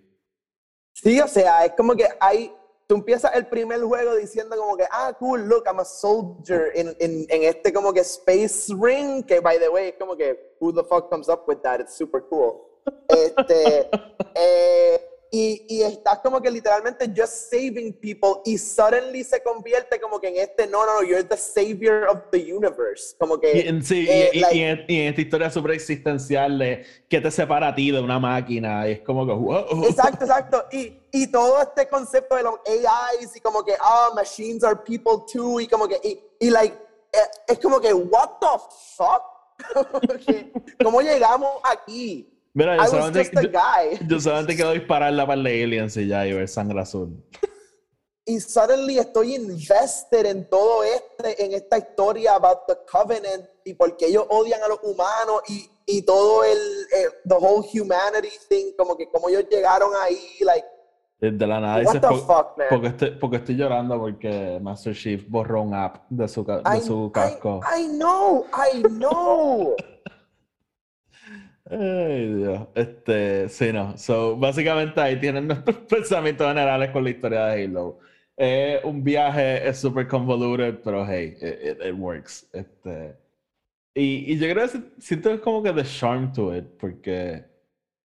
[0.93, 2.53] Sí, o sea, es como que hay.
[2.87, 6.87] Tú empiezas el primer juego diciendo como que, ah, cool, look, I'm a soldier en,
[6.99, 10.73] en, en este como que Space Ring, que by the way, es como que, who
[10.73, 11.79] the fuck comes up with that?
[11.79, 12.69] It's super cool.
[13.07, 13.89] Este,
[14.35, 14.98] eh,
[15.31, 20.29] y, y, estás como que literalmente just saving people y suddenly se convierte como que
[20.29, 23.15] en este, no, no, no, you're the savior of the universe.
[23.19, 23.59] Como que...
[23.59, 27.29] Y, sí, eh, y, y, en, y, en, esta historia super existencial de que te
[27.29, 29.85] separa a ti de una máquina, y es como que, wow.
[29.85, 30.65] Exacto, exacto.
[30.71, 35.25] Y, y todo este concepto de los AIs y como que, ah, machines are people
[35.31, 36.75] too, y como que, y, y like,
[37.13, 38.47] eh, es como que, what the
[38.95, 39.23] fuck?
[40.83, 42.38] ¿Cómo llegamos aquí?
[42.53, 43.51] Mira, yo, solamente,
[44.07, 47.23] yo, solamente, quiero disparar la par de aliens y ya y ver sangre azul.
[48.25, 54.05] Y suddenly estoy invested en todo este, en esta historia about the covenant y porque
[54.07, 56.59] ellos odian a los humanos y, y todo el,
[57.27, 60.67] the whole humanity thing, como que como ellos llegaron ahí, like.
[61.21, 61.99] De la nada dices,
[62.69, 67.11] porque, estoy, porque estoy llorando porque Master Chief borró un app de su, de su
[67.11, 67.59] casco.
[67.75, 69.75] I, I know, I know.
[71.69, 72.67] Ay, Dios.
[72.75, 73.95] Este, sí, no.
[73.97, 77.99] So, básicamente ahí tienen nuestros pensamientos generales con la historia de Halo.
[78.37, 82.49] Eh, un viaje es súper convoluted, pero hey, it, it, works.
[82.53, 83.15] Este,
[83.93, 87.45] y, y yo creo que siento como que the charm to it, porque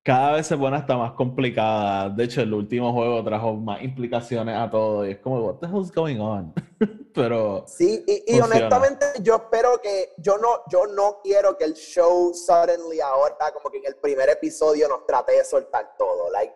[0.04, 2.10] cada vez se pone hasta más complicada.
[2.10, 5.66] De hecho, el último juego trajo más implicaciones a todo y es como, what the
[5.66, 6.52] hell's going on?
[7.14, 7.64] Pero.
[7.66, 10.12] Sí, y, honestamente, yo espero que.
[10.18, 14.28] Yo no, yo no quiero que el show suddenly ahora, como que en el primer
[14.28, 16.30] episodio, nos trate de soltar todo.
[16.30, 16.54] Like,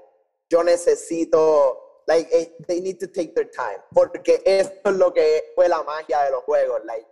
[0.50, 2.02] yo necesito.
[2.06, 3.82] Like, eh, they need to take their time.
[3.94, 6.84] Porque esto es lo que fue la magia de los juegos.
[6.84, 7.06] Like,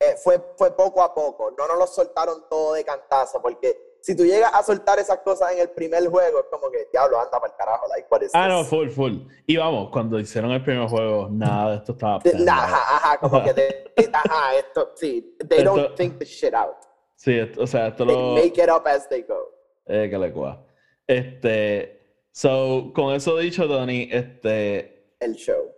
[0.00, 1.52] eh, fue, fue poco a poco.
[1.56, 3.40] No nos lo soltaron todo de cantazo.
[3.40, 6.86] Porque si tú llegas a soltar esas cosas en el primer juego, es como que,
[6.92, 7.86] diablo, anda para el carajo.
[7.88, 9.14] Like, what is Ah, no, full, full.
[9.48, 12.20] Y vamos, cuando hicieron el primer juego, nada de esto estaba.
[12.20, 12.50] Planeado.
[12.62, 15.36] Ajá, ajá, como que, de- ajá, esto, sí.
[15.48, 16.76] They Esto- don't think the shit out.
[17.16, 18.34] Sí, esto- o sea, esto They lo.
[18.34, 19.50] make it up as they go.
[19.86, 20.64] Eh, que le cua.
[21.04, 22.00] Este.
[22.30, 25.14] So, con eso dicho, Tony, este.
[25.18, 25.72] El show.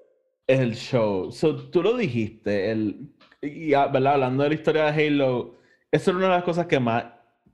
[0.47, 1.31] El show.
[1.33, 3.15] So, tú lo dijiste, el.
[3.41, 4.15] Y, ah, ¿verdad?
[4.15, 5.55] Hablando de la historia de Halo,
[5.91, 7.05] eso era una de las cosas que más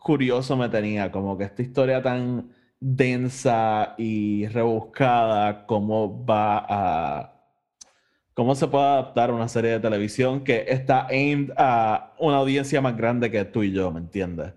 [0.04, 7.30] curioso me tenía, como que esta historia tan densa y rebuscada, cómo va a.
[8.34, 12.80] ¿Cómo se puede adaptar a una serie de televisión que está aimed a una audiencia
[12.80, 14.52] más grande que tú y yo, ¿me entiendes?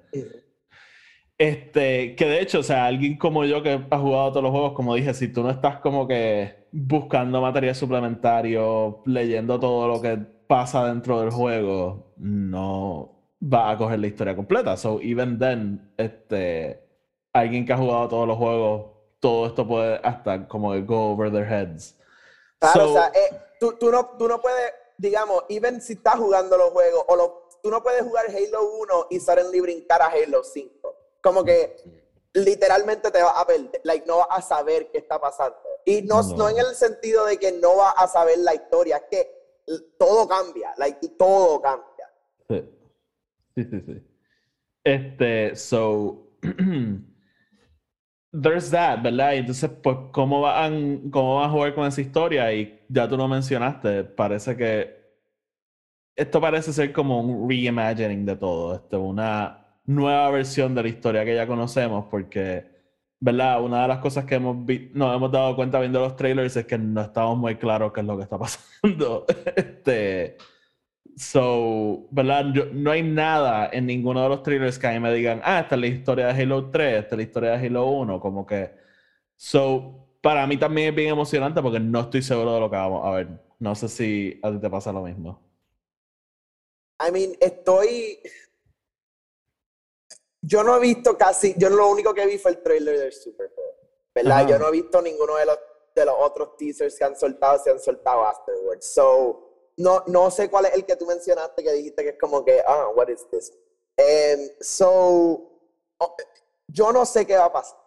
[1.38, 4.74] Este, que de hecho, o sea, alguien como yo que ha jugado todos los juegos,
[4.74, 10.18] como dije, si tú no estás como que buscando material suplementario, leyendo todo lo que
[10.18, 14.76] pasa dentro del juego, no va a coger la historia completa.
[14.78, 16.84] So, even then, este,
[17.34, 21.46] alguien que ha jugado todos los juegos, todo esto puede hasta como go over their
[21.46, 21.96] heads.
[22.60, 26.16] Claro, So- o sea, eh, tú, tú, no, tú no puedes, digamos, even si estás
[26.16, 30.08] jugando los juegos, o lo- tú no puedes jugar Halo 1 y suddenly brincar a
[30.08, 30.96] Halo 5.
[31.22, 31.76] Como que
[32.34, 35.58] literalmente te vas a perder, like, no vas a saber qué está pasando.
[35.86, 36.36] Y no, No.
[36.38, 36.50] no.
[36.50, 39.38] en el sentido de que no vas a saber la historia, es que
[39.98, 42.12] todo cambia, like, todo cambia.
[42.50, 42.70] Sí.
[43.64, 44.04] Sí, sí, sí.
[44.84, 46.32] Este, so,
[48.32, 49.34] there's that, ¿verdad?
[49.34, 52.54] Y entonces, pues, ¿cómo van, cómo van a jugar con esa historia?
[52.54, 54.98] Y ya tú lo mencionaste, parece que
[56.16, 61.24] esto parece ser como un reimagining de todo, este, una nueva versión de la historia
[61.26, 62.66] que ya conocemos, porque,
[63.20, 63.64] ¿verdad?
[63.64, 64.58] Una de las cosas que hemos
[64.94, 68.08] nos hemos dado cuenta viendo los trailers es que no estamos muy claros qué es
[68.08, 69.26] lo que está pasando.
[69.56, 70.38] Este,
[71.18, 72.46] So, ¿verdad?
[72.54, 75.62] Yo- no hay nada en ninguno de los trailers que a mí me digan, ah,
[75.62, 78.46] esta es la historia de Halo 3, esta es la historia de Halo 1, como
[78.46, 78.72] que...
[79.36, 83.04] So, para mí también es bien emocionante porque no estoy seguro de lo que vamos
[83.06, 83.28] a ver.
[83.60, 85.42] No sé si a ti te pasa lo mismo.
[87.00, 88.20] I mean, estoy.
[90.42, 91.56] Yo no he visto casi.
[91.58, 93.66] Yo lo único que vi fue el trailer del Super Bowl.
[94.14, 94.40] ¿Verdad?
[94.40, 94.50] Ajá.
[94.50, 95.60] Yo no he visto ninguno de los,
[95.96, 98.86] de los otros teasers que han soltado, se han soltado afterwards.
[98.94, 99.47] So,
[99.78, 102.62] no, no sé cuál es el que tú mencionaste que dijiste que es como que,
[102.66, 103.54] ah, what is this?
[103.96, 105.52] Em, so,
[106.68, 107.80] yo no sé qué va a pasar.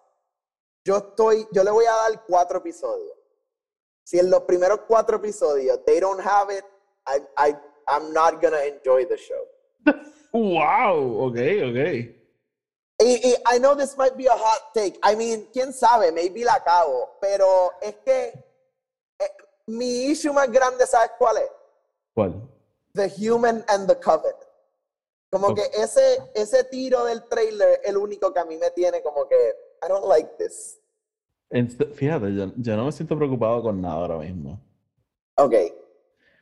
[0.85, 3.17] Yo estoy, yo le voy a dar cuatro episodios.
[4.05, 6.65] Si en los primeros cuatro episodios they don't have it,
[7.07, 9.47] I, I, I'm not gonna enjoy the show.
[10.33, 11.27] ¡Wow!
[11.27, 12.17] Ok, ok.
[13.03, 14.99] Y, y I know this might be a hot take.
[15.03, 17.17] I mean, quién sabe, maybe la cago.
[17.21, 18.29] Pero es que
[19.19, 21.51] eh, mi issue más grande, ¿sabes cuál es?
[22.21, 22.35] ¿Cuál?
[22.93, 24.35] The Human and the Coven.
[25.31, 29.01] Como que ese, ese tiro del trailer es el único que a mí me tiene
[29.03, 29.37] como que,
[29.83, 30.79] I don't like this.
[31.95, 34.61] Fíjate, yo, yo no me siento preocupado con nada ahora mismo.
[35.39, 35.55] Ok,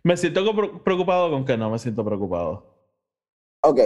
[0.02, 0.42] Me siento
[0.82, 2.64] preocupado con que no me siento preocupado.
[3.62, 3.80] ok.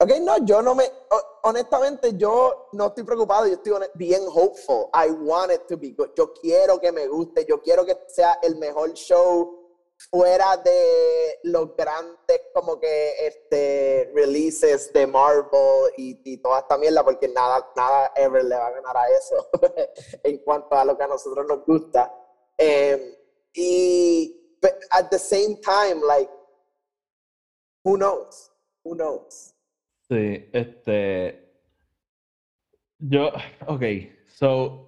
[0.00, 4.86] Ok, no, yo no me, ho- honestamente, yo no estoy preocupado, yo estoy bien hopeful.
[4.94, 6.10] I want it to be good.
[6.16, 9.57] Yo quiero que me guste, yo quiero que sea el mejor show
[10.10, 17.04] fuera de los grandes como que este releases de Marvel y, y toda esta mierda,
[17.04, 19.48] porque nada, nada ever le va a ganar a eso
[20.22, 22.12] en cuanto a lo que a nosotros nos gusta.
[22.56, 23.14] Em,
[23.54, 26.30] y but at the same time, like,
[27.84, 28.50] who knows?
[28.84, 29.54] Who knows?
[30.08, 31.44] Sí, este.
[32.98, 33.30] Yo,
[33.66, 33.82] ok,
[34.26, 34.87] so.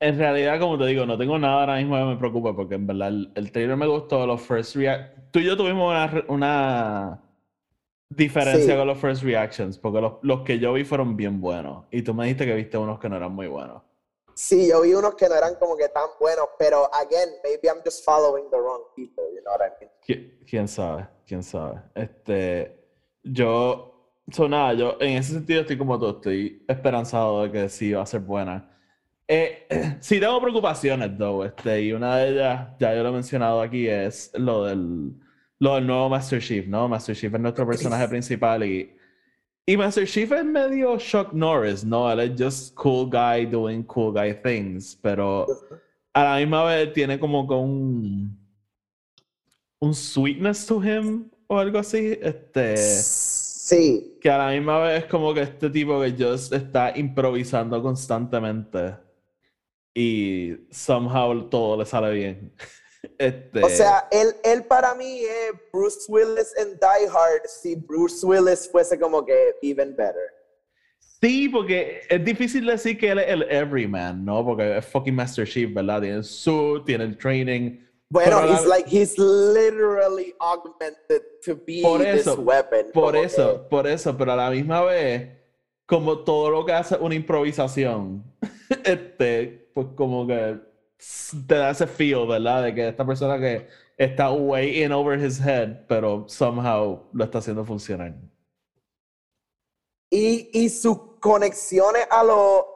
[0.00, 2.86] En realidad, como te digo, no tengo nada ahora mismo que me preocupe porque en
[2.86, 5.32] verdad el, el trailer me gustó, los first react.
[5.32, 7.22] Tú y yo tuvimos una, una
[8.08, 8.78] diferencia Sí.
[8.78, 12.14] con los first reactions porque los, los que yo vi fueron bien buenos y tú
[12.14, 13.82] me dijiste que viste unos que no eran muy buenos.
[14.34, 17.82] Sí, yo vi unos que no eran como que tan buenos, pero again, maybe I'm
[17.84, 19.90] just following the wrong people, you know what I mean?
[20.06, 21.08] Qui- ¿Quién sabe?
[21.26, 21.80] ¿Quién sabe?
[21.96, 22.84] Este,
[23.24, 27.92] yo, so nada, yo en ese sentido estoy como tú, estoy esperanzado de que sí
[27.92, 28.77] va a ser buena.
[29.28, 29.66] Eh,
[30.00, 33.86] sí tengo preocupaciones, though, este, y una de ellas, ya yo lo he mencionado aquí,
[33.86, 35.12] es lo del,
[35.58, 36.88] lo del nuevo Master Chief, ¿no?
[36.88, 38.96] Master Chief es nuestro personaje principal y,
[39.66, 42.10] y Master Chief es medio Chuck Norris, ¿no?
[42.10, 45.46] Él es just cool guy doing cool guy things, pero
[46.14, 48.38] a la misma vez tiene como que un
[49.80, 55.10] un sweetness to him o algo así, este Sí, que a la misma vez es
[55.10, 58.94] como que este tipo que just está improvisando constantemente
[59.98, 62.52] y somehow todo le sale bien.
[63.16, 63.62] Este...
[63.62, 68.68] O sea, él, él para mí es Bruce Willis en Die Hard si Bruce Willis
[68.70, 70.34] fuese como que even better.
[71.20, 74.44] Sí, porque es difícil decir que él es el everyman, ¿no?
[74.44, 76.00] Porque es fucking Master Chief, ¿verdad?
[76.00, 77.78] Tiene el suit, tiene el training.
[78.10, 78.76] Bueno, he's la...
[78.76, 82.92] like, he's literally augmented to be por eso, this weapon.
[82.92, 85.28] Por eso, que- por eso, pero a la misma vez,
[85.86, 88.24] como todo lo que hace una improvisación,
[88.84, 90.58] este, pues como que
[91.46, 92.64] te da ese feel, ¿verdad?
[92.64, 97.38] De que esta persona que está way in over his head, pero somehow lo está
[97.38, 98.12] haciendo funcionar.
[100.10, 102.66] Y, y sus conexiones a lo,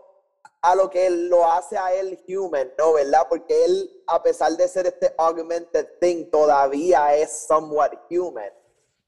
[0.60, 2.92] a lo que lo hace a él human, ¿no?
[2.92, 3.26] ¿Verdad?
[3.28, 8.52] Porque él, a pesar de ser este augmented thing, todavía es somewhat human.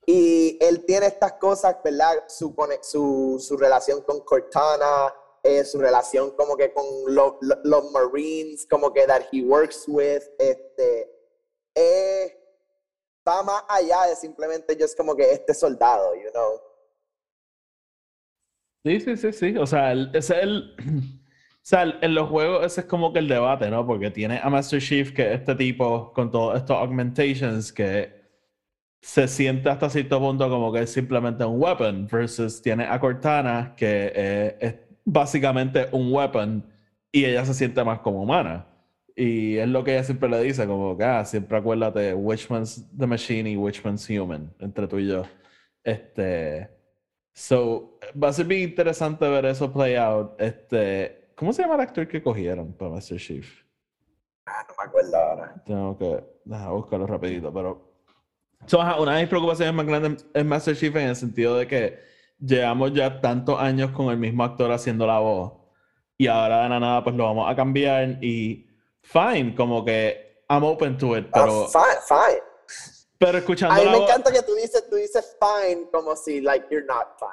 [0.04, 2.24] Y él tiene estas cosas, ¿verdad?
[2.26, 5.14] Su, su, su relación con Cortana,
[5.44, 6.84] eh, su relación como que con
[7.14, 11.10] lo- lo- los Marines, como que that he works with, este,
[11.76, 12.36] eh,
[13.26, 16.60] más allá de simplemente just como que este soldado, you know.
[18.84, 19.56] Sí, sí, sí, sí.
[19.56, 20.74] O sea, el- es el.
[21.56, 23.86] O sea, en los juegos ese es como que el debate, ¿no?
[23.86, 28.12] Porque tiene a Master Chief, que es este tipo con todos estos augmentations, que
[29.00, 33.74] se siente hasta cierto punto como que es simplemente un weapon, versus tiene a Cortana,
[33.78, 34.74] que es
[35.04, 36.64] básicamente un weapon,
[37.12, 38.66] y ella se siente más como humana.
[39.16, 42.84] Y es lo que ella siempre le dice, como que, ah, siempre acuérdate, which one's
[42.98, 45.22] the machine y which one's human, entre tú y yo.
[45.82, 46.70] Este...
[47.36, 50.40] So, va a ser bien interesante ver eso play out.
[50.40, 53.64] Este, ¿cómo se llama el actor que cogieron para Master Chief?
[54.46, 55.62] Ah, no me acuerdo ahora.
[55.66, 57.92] Tengo que dejar buscarlo rapidito, pero...
[58.66, 61.66] So, ajá, una de mis preocupaciones más grandes es Master Chief en el sentido de
[61.66, 61.98] que
[62.44, 65.52] llevamos ya tantos años con el mismo actor haciendo la voz
[66.16, 68.66] y ahora de la nada pues lo vamos a cambiar y
[69.02, 72.42] fine, como que I'm open to it, pero, Ah, fine, fine.
[73.18, 74.08] pero escuchando A mí la me voz...
[74.10, 77.30] encanta que tú dices, tú dices fine como si, like, you're not fine.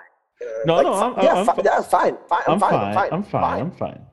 [0.66, 3.14] No, like, no, I'm- yeah, I'm fi- yeah, fine, fine, I'm, I'm fine, fine, I'm
[3.14, 4.07] I'm fine, I'm fine.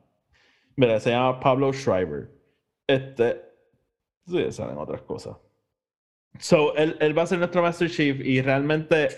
[0.76, 2.28] Mira, se llama Pablo Schreiber.
[2.86, 3.42] Este.
[4.26, 5.36] Sí, salen otras cosas.
[6.38, 9.08] So, él, él va a ser nuestro Master Chief y realmente,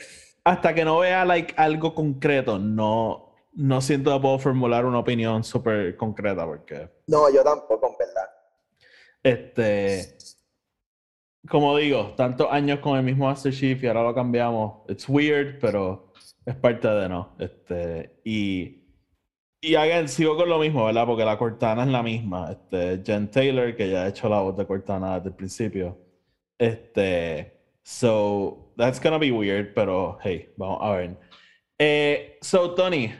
[0.45, 5.45] hasta que no vea like, algo concreto, no, no siento que puedo formular una opinión
[5.45, 8.31] súper concreta porque, No, yo tampoco, en verdad.
[9.23, 10.17] este.
[11.49, 14.83] Como digo, tantos años con el mismo Master Chief y ahora lo cambiamos.
[14.91, 16.13] It's weird, pero
[16.45, 17.35] es parte de no.
[17.39, 18.77] Este, y.
[19.63, 21.07] Y again, sigo con lo mismo, ¿verdad?
[21.07, 22.51] Porque la Cortana es la misma.
[22.53, 25.99] Este, Jen Taylor, que ya ha hecho la voz de Cortana desde el principio.
[26.59, 27.60] Este.
[27.93, 31.17] So, that's gonna be weird, pero hey, vamos a ver.
[31.77, 33.13] Eh, so, Tony,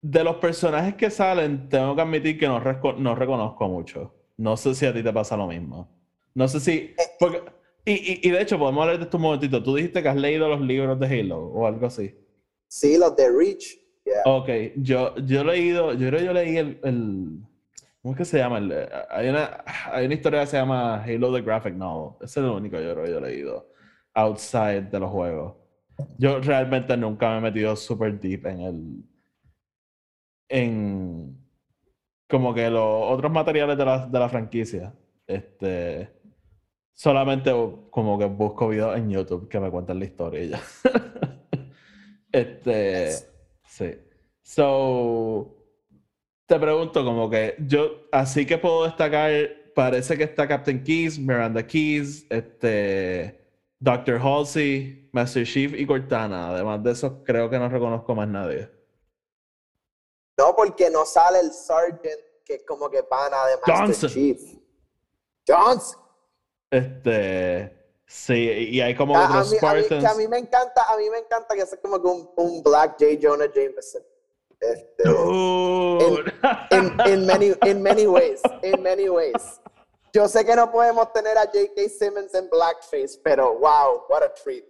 [0.00, 4.14] de los personajes que salen, tengo que admitir que no, reco- no reconozco mucho.
[4.38, 5.88] No sé si a ti te pasa lo mismo.
[6.34, 6.94] No sé si.
[7.18, 7.42] Porque,
[7.84, 9.62] y, y, y de hecho, podemos hablar de esto un momentito.
[9.62, 12.14] Tú dijiste que has leído los libros de Halo o algo así.
[12.66, 13.76] Sí, los de Reach.
[14.06, 14.22] Yeah.
[14.24, 17.40] Ok, yo, yo he leído, yo creo que yo leí el, el-
[18.02, 18.58] ¿cómo es que se llama?
[18.58, 22.16] El, eh, hay, una, hay una historia que se llama Halo The Graphic Novel.
[22.20, 23.72] Ese es el único yo creo que yo he leído
[24.14, 25.56] outside de los juegos.
[26.18, 29.04] Yo realmente nunca me he metido super deep en el,
[30.48, 31.40] en
[32.28, 34.94] como que los otros materiales de la, de la franquicia.
[35.26, 36.10] Este,
[36.94, 37.52] solamente
[37.90, 40.60] como que busco videos en YouTube que me cuentan la historia y ya.
[42.32, 43.10] Este,
[43.66, 43.90] sí.
[44.42, 45.59] So,
[46.50, 49.30] te pregunto como que yo, así que puedo destacar,
[49.72, 53.40] parece que está Captain Keys, Miranda Keys, este,
[53.78, 54.20] Dr.
[54.20, 56.50] Halsey, Master Chief y Cortana.
[56.50, 58.68] Además de eso, creo que no reconozco más nadie.
[60.36, 64.10] No, porque no sale el Sergeant, que es como que pana de Master Johnson.
[64.10, 64.40] Chief.
[65.46, 66.00] Johnson.
[66.68, 68.34] Este, sí,
[68.72, 70.04] y hay como A, a otros a, mí, que Spartans.
[70.04, 72.96] a mí me encanta, a mí me encanta que sea como que un, un Black
[72.98, 73.20] J.
[73.22, 74.02] Jonah Jameson.
[74.60, 76.32] Este, Dude.
[76.70, 79.60] in, in many, in many ways, in many ways.
[80.12, 81.88] Yo sé que no podemos tener a J.K.
[81.88, 84.64] Simmons en blackface, pero wow, what a treat.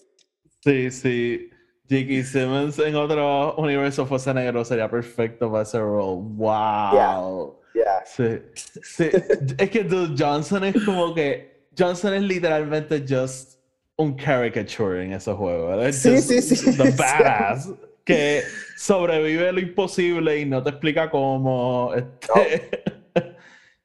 [0.63, 1.51] Sí, sí.
[1.89, 2.23] J.K.
[2.25, 6.23] Simmons en otro universo fuese negro sería perfecto para ese rol.
[6.37, 7.57] Wow.
[7.75, 8.05] Yeah.
[8.05, 8.43] Sí,
[8.83, 9.11] sí.
[9.59, 11.69] Es que dude, Johnson es como que.
[11.77, 13.61] Johnson es literalmente just
[13.97, 15.93] un caricature en ese juego.
[15.93, 16.77] Sí, sí, sí.
[16.77, 17.73] The badass.
[18.05, 18.43] Que
[18.77, 21.93] sobrevive lo imposible y no te explica cómo.
[21.95, 22.83] Este,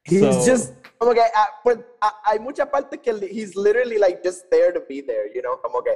[0.04, 4.20] He's So- just como que ah, pues, ah, hay muchas partes que he's literally like
[4.24, 5.90] just there to be there, you know, como que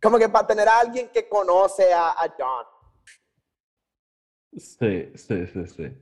[0.00, 2.64] como que para tener a alguien que conoce a, a John.
[4.56, 5.96] Sí, sí, sí, sí.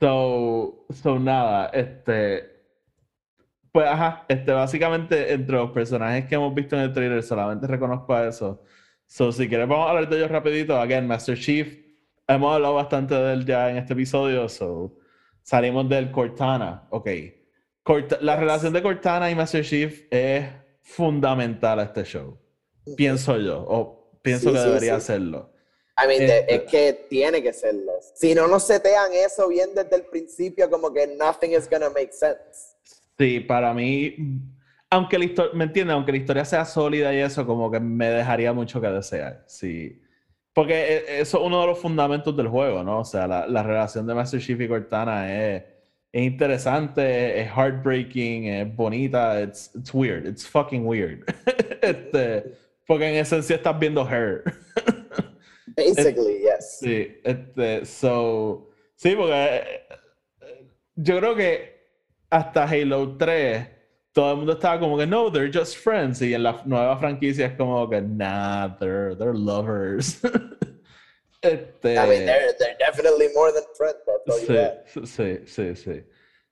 [0.00, 2.52] So, so nada, este.
[3.72, 8.14] Pues ajá, este, básicamente entre los personajes que hemos visto en el trailer solamente reconozco
[8.14, 8.62] a eso.
[9.14, 10.76] So, si quieres vamos a hablar de ellos rapidito.
[10.76, 11.78] Again, Master Chief,
[12.26, 14.92] hemos hablado bastante de él ya en este episodio, so
[15.44, 16.88] salimos del Cortana.
[16.90, 17.08] Ok.
[18.22, 20.46] la relación de Cortana y Master Chief es
[20.82, 22.36] fundamental a este show.
[22.96, 25.52] Pienso yo, o pienso que debería serlo.
[25.96, 27.92] I mean, este es que tiene que serlo.
[28.16, 32.10] Si no nos setean eso bien desde el principio, como que nothing is gonna make
[32.10, 32.74] sense.
[33.16, 34.16] Sí, para mí,
[34.94, 35.94] aunque la historia, ¿me entiendes?
[35.94, 39.44] Aunque la historia sea sólida y eso, como que me dejaría mucho que desear.
[39.46, 40.00] Sí.
[40.52, 43.00] Porque e, eso es uno de los fundamentos del juego, ¿no?
[43.00, 45.64] O sea, la, la relación de Master Chief y Cortana es,
[46.12, 51.24] es, interesante, es heartbreaking, es bonita, it's, it's weird, it's fucking weird.
[51.82, 52.54] este,
[52.86, 54.44] porque en esencia estás viendo Her.
[55.76, 56.78] Basically, yes.
[56.78, 59.88] Sí, este, so, sí, porque eh,
[60.94, 61.74] yo creo que
[62.30, 63.73] hasta Halo 3
[64.14, 67.46] todo el mundo estaba como que no, they're just friends y en la nueva franquicia
[67.46, 70.20] es como que nah, they're, they're lovers.
[71.42, 73.96] este, I mean, they're, they're definitely more than friends.
[74.94, 76.04] sí, sí, sí, sí.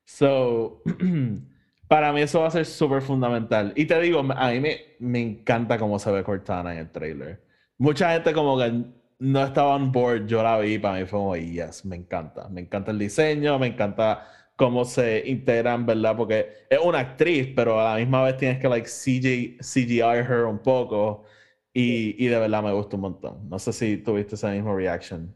[0.04, 0.82] So,
[1.88, 3.72] para mí eso va a ser súper fundamental.
[3.76, 7.40] Y te digo, a mí me, me encanta cómo se ve Cortana en el trailer.
[7.78, 8.84] Mucha gente como que
[9.20, 12.48] no estaba on board, yo la vi, para mí fue como, yes, me encanta.
[12.48, 14.26] Me encanta el diseño, me encanta
[14.56, 16.16] cómo se integran, ¿verdad?
[16.16, 20.44] Porque es una actriz, pero a la misma vez tienes que, like, CGI, CGI her
[20.44, 21.24] un poco.
[21.72, 23.48] Y, y, de verdad me gusta un montón.
[23.48, 25.34] No sé si tuviste esa misma reaction.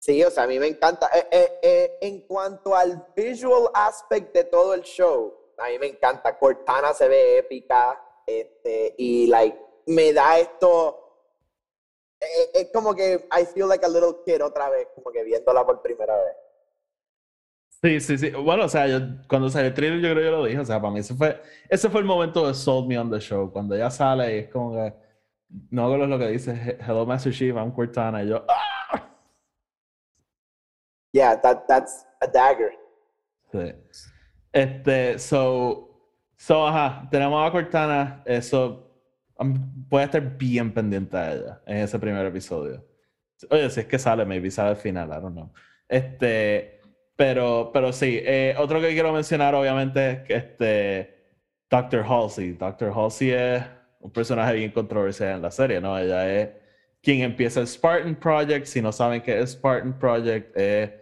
[0.00, 1.10] Sí, o sea, a mí me encanta.
[1.14, 5.86] Eh, eh, eh, en cuanto al visual aspect de todo el show, a mí me
[5.88, 6.38] encanta.
[6.38, 8.02] Cortana se ve épica.
[8.26, 11.08] Este, y, like, me da esto
[12.20, 15.22] eh, eh, es, como que I feel like a little kid otra vez, como que
[15.22, 16.34] viéndola por primera vez.
[17.82, 18.30] Sí, sí, sí.
[18.30, 18.98] Bueno, o sea, yo,
[19.28, 20.58] cuando salió el trailer, yo creo que yo lo dije.
[20.58, 23.20] O sea, para mí ese fue, ese fue el momento de Sold Me on the
[23.20, 23.52] Show.
[23.52, 24.94] Cuando ella sale y es como que.
[25.70, 28.22] No hago lo que dice Hello Master Chief, I'm Cortana.
[28.24, 28.44] Y yo.
[28.48, 29.08] ¡Ah!
[31.12, 32.72] Yeah, that, that's a dagger.
[33.52, 33.72] Sí.
[34.52, 35.84] Este, so.
[36.36, 38.22] So, ajá, tenemos a Cortana.
[38.24, 38.88] Eso
[39.38, 42.84] voy a estar bien pendiente a ella en ese primer episodio.
[43.50, 45.52] Oye, si es que sale, maybe sale al final, I don't know.
[45.88, 46.77] Este,
[47.18, 51.18] pero, pero sí, eh, otro que quiero mencionar, obviamente, es que este,
[51.68, 52.04] Dr.
[52.08, 52.52] Halsey.
[52.52, 52.92] Dr.
[52.94, 53.64] Halsey es
[53.98, 55.98] un personaje bien controversial en la serie, ¿no?
[55.98, 56.50] Ella es
[57.02, 58.66] quien empieza el Spartan Project.
[58.66, 60.92] Si no saben qué es Spartan Project, es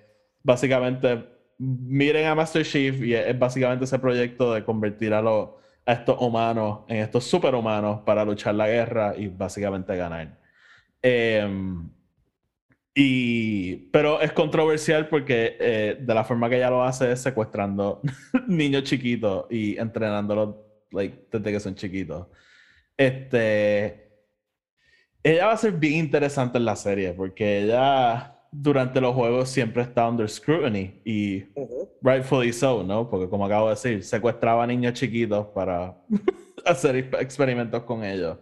[0.42, 1.22] básicamente,
[1.58, 5.50] miren a Master Chief y es básicamente ese proyecto de convertir a los
[5.84, 10.40] a estos humanos, en estos superhumanos, para luchar la guerra y básicamente ganar.
[11.02, 11.90] Em,
[12.98, 18.00] y, pero es controversial porque eh, de la forma que ella lo hace es secuestrando
[18.48, 20.56] niños chiquitos y entrenándolos
[20.92, 22.26] like, desde que son chiquitos.
[22.96, 24.12] Este,
[25.22, 29.82] ella va a ser bien interesante en la serie porque ella durante los juegos siempre
[29.82, 31.44] está under scrutiny y
[32.00, 33.10] rightfully so, ¿no?
[33.10, 36.02] Porque como acabo de decir, secuestraba a niños chiquitos para
[36.64, 38.38] hacer experimentos con ellos.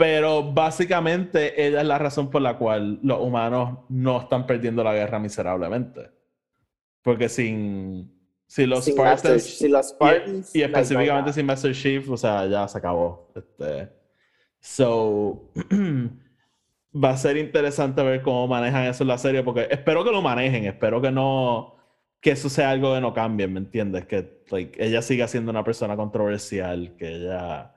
[0.00, 4.94] Pero básicamente ella es la razón por la cual los humanos no están perdiendo la
[4.94, 6.10] guerra miserablemente.
[7.02, 8.10] Porque sin,
[8.46, 13.30] si los Spartans, y, específicamente sin Master Chief, o sea, ya se acabó.
[13.36, 13.90] Este,
[14.58, 15.50] so
[16.96, 20.22] va a ser interesante ver cómo manejan eso en la serie, porque espero que lo
[20.22, 21.76] manejen, espero que no,
[22.22, 24.06] que eso sea algo que no cambie, ¿me entiendes?
[24.06, 24.44] Que
[24.78, 27.74] ella siga siendo una persona controversial, que ella...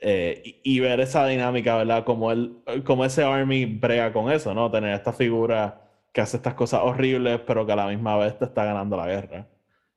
[0.00, 2.04] Eh, y, ver esa dinámica, ¿verdad?
[2.04, 4.70] Como, el, como ese Army brega con eso, ¿no?
[4.70, 8.44] Tener esta figura que hace estas cosas horribles, pero que a la misma vez te
[8.44, 9.48] está ganando la guerra.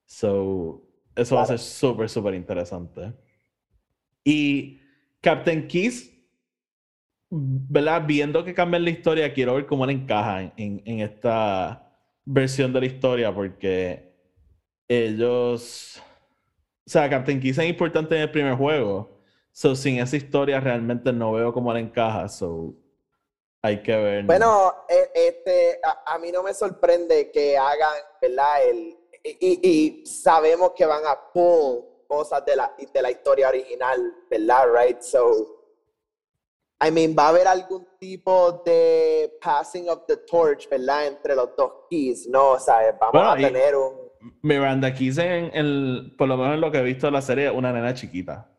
[0.06, 0.82] So,
[1.16, 3.14] eso va a ser súper, súper interesante.
[4.24, 4.80] Y
[5.22, 6.12] Captain Keys
[7.32, 8.04] ¿verdad?
[8.06, 11.90] Viendo que cambian la historia, quiero ver cómo le encaja en, en, esta
[12.26, 14.14] versión de la historia, porque
[14.88, 16.02] ellos.
[16.86, 19.21] O sea, Captain Keys es importante en el primer juego.
[19.52, 22.28] So, sin esa historia realmente no veo cómo le encaja.
[22.30, 22.74] So,
[23.62, 24.26] hay que ver.
[24.26, 28.64] Bueno, e, este, a, mí no me sorprende que hagan, ¿verdad?
[28.68, 34.14] El, y, y, sabemos que van a pull cosas de la, de la historia original,
[34.30, 34.66] ¿verdad?
[34.74, 35.02] Right?
[35.02, 35.62] So,
[36.84, 41.08] I mean, va a haber algún tipo de passing of the torch, ¿verdad?
[41.08, 42.54] Entre los dos keys, ¿no?
[42.54, 44.12] O sea, vamos a tener un...
[44.42, 47.50] Miranda Keys en el, por lo menos en lo que he visto de la serie,
[47.52, 48.51] una nena chiquita.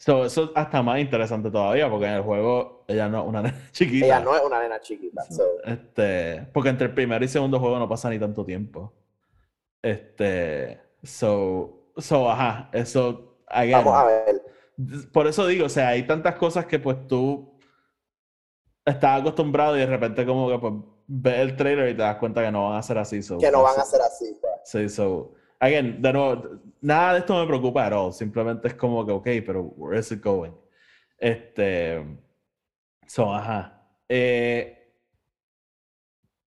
[0.00, 3.42] So, eso es hasta más interesante todavía, porque en el juego ella no es una
[3.42, 4.06] nena chiquita.
[4.06, 5.22] Ella no es una nena chiquita.
[5.22, 8.92] so- Este, porque entre el primer y segundo juego no pasa ni tanto tiempo.
[9.82, 14.42] Este, so, so, ajá, eso, again, Vamos a ver.
[15.12, 17.58] por eso digo, o sea, hay tantas cosas que pues tú
[18.84, 20.72] estás acostumbrado y de repente como que pues
[21.06, 23.22] ves el trailer y te das cuenta que no van a ser así.
[23.22, 24.36] So, Que no van a ser así.
[24.40, 24.52] pues.
[24.64, 28.12] Sí, so, again, de nuevo, nada de esto me preocupa at all.
[28.12, 30.52] Simplemente es como que, ok, pero where is it going?
[31.18, 32.04] Este,
[33.06, 33.82] so, ajá.
[34.08, 34.74] Eh,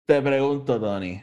[0.06, 1.20] te pregunto, Tony.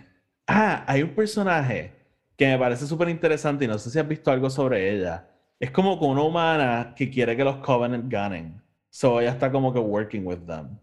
[0.48, 1.94] Ah, hay un personaje
[2.38, 5.28] que me parece súper interesante y no sé si has visto algo sobre ella.
[5.60, 8.62] Es como con una humana que quiere que los Covenant ganen.
[8.90, 10.78] So, ella está como que working with them.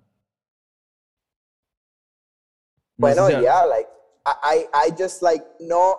[2.97, 3.89] No Bueno, si- yeah, like,
[4.27, 5.99] I I just like, no,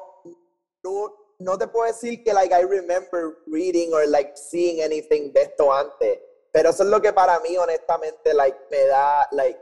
[0.85, 5.41] no, no te puedo decir que like I remember reading or like seeing anything de
[5.41, 6.19] esto antes,
[6.51, 9.59] pero eso es lo que para mí honestamente like me da, like,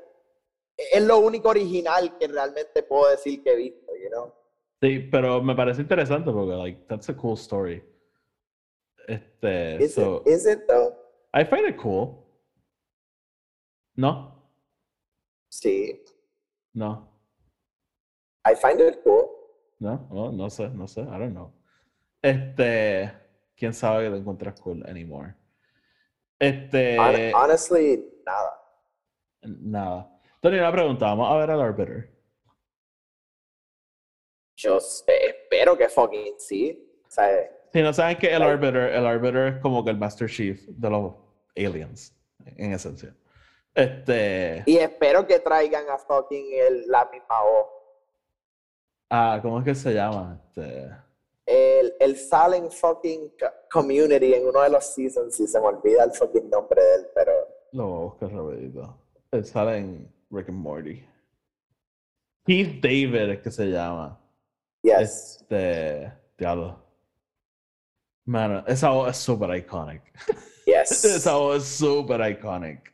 [0.77, 4.33] es lo único original que realmente puedo decir que he visto, you know?
[4.81, 7.81] Sí, pero me parece interesante porque, like, that's a cool story.
[9.07, 10.93] Este, Is so, it, is it though?
[11.33, 12.19] I find it cool.
[13.95, 14.33] No,
[15.49, 16.03] Sí,
[16.73, 17.07] no,
[18.43, 19.29] I find it cool.
[19.83, 21.53] No, no, no sé, no sé, I don't know.
[22.21, 23.11] Este,
[23.55, 25.35] quién sabe que te encuentras cool anymore.
[26.39, 28.59] Este, Hon- honestly, nada.
[29.43, 30.19] nada.
[30.41, 32.09] Tony, una pregunta, vamos a ver al Arbiter.
[34.55, 36.89] Yo sé, espero que fucking sí.
[37.05, 37.27] O sea,
[37.71, 40.61] Si no saben que el Like- Arbiter, el Arbiter es como que el Master Chief
[40.67, 41.13] de los
[41.55, 42.15] aliens,
[42.45, 43.15] en esencia.
[43.75, 47.67] Este, y espero que traigan a fucking el, la misma voz.
[49.13, 50.39] Ah, ¿cómo es que se llama?
[50.47, 50.89] Este,
[51.45, 56.03] el, el Silent fucking co- community en uno de los seasons y se me olvida
[56.05, 57.31] el fucking nombre de él, pero
[57.73, 58.97] Lo voy a buscar rapidito.
[59.31, 61.05] Él sale en Rick and Morty.
[62.45, 64.19] Keith David es que se llama.
[64.83, 65.39] yes.
[65.41, 66.11] Este.
[66.37, 66.81] Diablo.
[68.25, 70.01] Mano, esa voz es súper iconic.
[70.65, 71.03] Yes.
[71.05, 72.91] esa voz es súper iconic.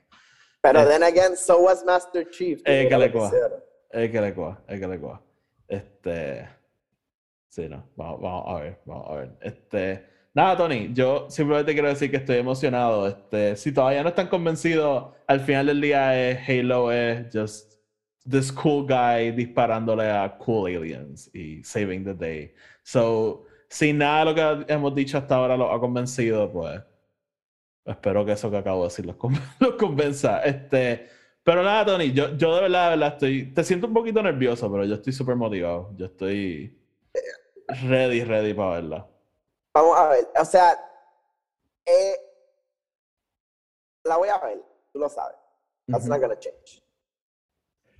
[0.61, 2.61] Pero eh, then again, so was Master Chief.
[2.65, 3.63] eh, mira que le hicieron.
[3.91, 5.21] Es que le coja, es que le coja.
[5.69, 6.49] Este.
[7.47, 7.85] Sí, no.
[7.95, 9.37] Vamos, vamos a ver, vamos a ver.
[9.41, 10.05] Este.
[10.33, 13.07] Nada, Tony, yo simplemente quiero decir que estoy emocionado.
[13.07, 17.73] Este, si todavía no están convencidos, al final del día es Halo es just
[18.29, 22.53] this cool guy disparándole a cool aliens y saving the day.
[22.83, 26.81] So, si nada de lo que hemos dicho hasta ahora lo ha convencido, pues
[27.85, 29.15] espero que eso que acabo de decir los,
[29.59, 30.41] los convenza.
[30.43, 31.09] Este,
[31.43, 34.71] pero nada, Tony, yo, yo de verdad, de verdad estoy, te siento un poquito nervioso,
[34.71, 35.91] pero yo estoy súper motivado.
[35.95, 36.77] Yo estoy
[37.87, 39.07] ready, ready para verla.
[39.73, 40.77] Vamos a ver, o sea,
[41.85, 42.15] eh,
[44.03, 44.61] la voy a ver,
[44.91, 45.37] tú lo sabes.
[45.87, 46.83] That's not gonna change.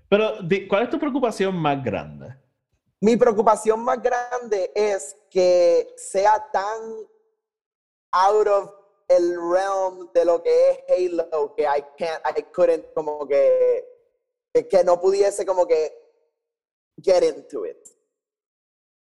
[0.09, 0.37] Pero,
[0.67, 2.35] ¿cuál es tu preocupación más grande?
[3.01, 6.81] Mi preocupación más grande es que sea tan
[8.11, 8.78] out of
[9.09, 13.85] el realm de lo que es Halo que I can't, I couldn't como que,
[14.53, 15.91] que- que no pudiese como que
[17.01, 17.77] get into it.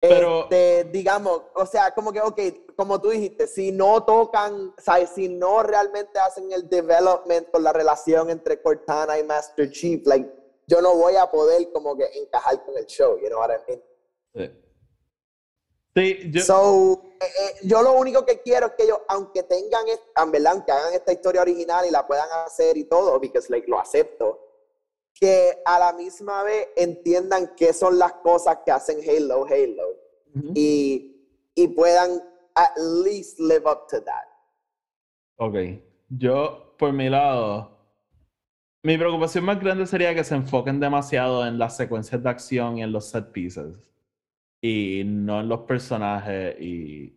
[0.01, 2.41] Pero- Este, digamos, o sea, como que, ok,
[2.77, 5.11] como tú dijiste, si no tocan, ¿sabes?
[5.11, 10.31] Si no realmente hacen el development con la relación entre Cortana y Master Chief, like,
[10.69, 13.59] yo no voy a poder como que encajar con el show, you know what I
[13.67, 13.83] mean?
[14.35, 14.68] Sí.
[15.99, 19.85] Sí, yo, So, eh, eh, yo lo único que quiero es que ellos, aunque tengan,
[20.31, 23.81] verdad, aunque hagan esta historia original y la puedan hacer y todo, because like, lo
[23.81, 24.39] acepto,
[25.13, 29.89] que a la misma vez entiendan qué son las cosas que hacen Halo, Halo,
[30.37, 30.53] Ujú.
[30.55, 32.23] y, y puedan
[32.55, 34.29] at least live up to that.
[35.37, 37.77] Ok, yo por mi lado,
[38.85, 42.83] mi preocupación más grande sería que se enfoquen demasiado en las secuencias de acción y
[42.85, 43.89] en los set pieces
[44.61, 47.15] y no en los personajes y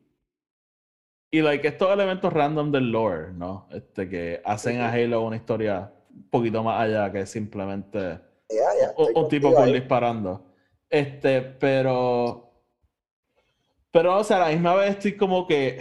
[1.34, 3.68] y like estos elementos random del lore, ¿no?
[3.72, 8.20] Este que hacen a Halo una historia un poquito más allá que simplemente
[8.52, 9.74] Yeah, yeah, un, tipo ahí.
[9.74, 10.46] disparando.
[10.90, 12.50] Este, pero.
[13.92, 15.80] Pero, o sea, a la misma vez estoy como que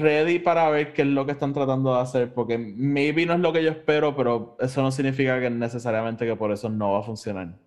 [0.00, 3.40] ready para ver qué es lo que están tratando de hacer, porque maybe no es
[3.40, 7.00] lo que yo espero, pero eso no significa que necesariamente que por eso no va
[7.00, 7.58] a funcionar.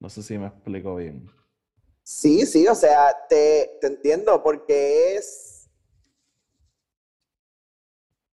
[0.00, 1.30] No sé si me explico bien.
[2.04, 5.70] Sí, sí, o sea, te, te entiendo, porque es.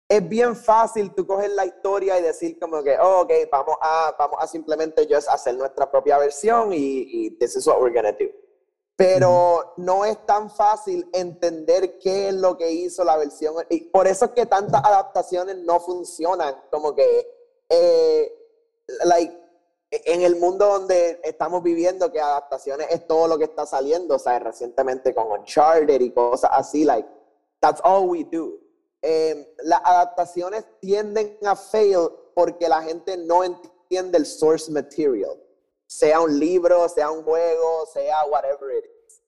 [0.10, 4.16] Es bien fácil tú coger la historia y decir como que, oh, ok, vamos a,
[4.18, 8.12] vamos a simplemente just hacer nuestra propia versión y, y this is what we're gonna
[8.12, 8.26] do.
[9.00, 13.56] pero no es tan fácil entender qué es lo que hizo la versión.
[13.70, 17.26] Y por eso es que tantas adaptaciones no funcionan, como que,
[17.70, 18.30] eh,
[19.06, 19.39] like,
[19.92, 24.20] en el mundo donde estamos viviendo, que adaptaciones es todo lo que está saliendo, o
[24.20, 27.08] sea, recientemente con Uncharted y cosas así, like,
[27.60, 28.60] that's all we do.
[29.02, 35.40] Em, las adaptaciones tienden a fail porque la gente no entiende el source material
[35.90, 39.22] sea un libro, sea un juego, sea whatever it is.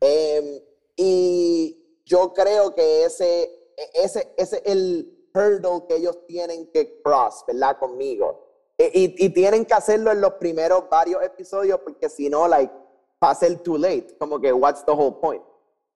[0.00, 0.60] Em,
[0.96, 7.44] y yo creo que ese, ese, ese es el hurdle que ellos tienen que cross,
[7.46, 7.78] ¿verdad?
[7.78, 8.47] Conmigo.
[8.80, 12.72] Y, y, tienen que hacerlo en los primeros varios episodios porque si no, like,
[13.18, 14.16] pasa el too late.
[14.18, 15.42] Como que, what's the whole point?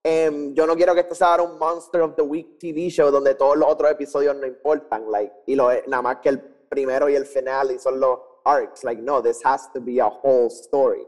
[0.04, 3.36] Um, yo no quiero que esto sea un Monster of the Week TV show donde
[3.36, 7.14] todos los otros episodios no importan, like, y lo, nada más que el primero y
[7.14, 8.82] el final son los arcs.
[8.82, 11.06] Like, no, this has to be a whole story.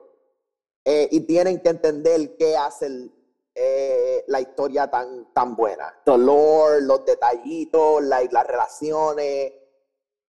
[0.85, 3.11] Eh, y tienen que entender qué hace
[3.55, 5.93] eh, la historia tan, tan buena.
[6.07, 9.53] Dolor, los detallitos, like, las relaciones.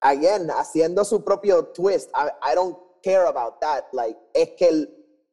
[0.06, 2.12] Again, haciendo su propio twist.
[2.16, 3.86] I, I don't care about that.
[3.91, 4.89] Like, es que el,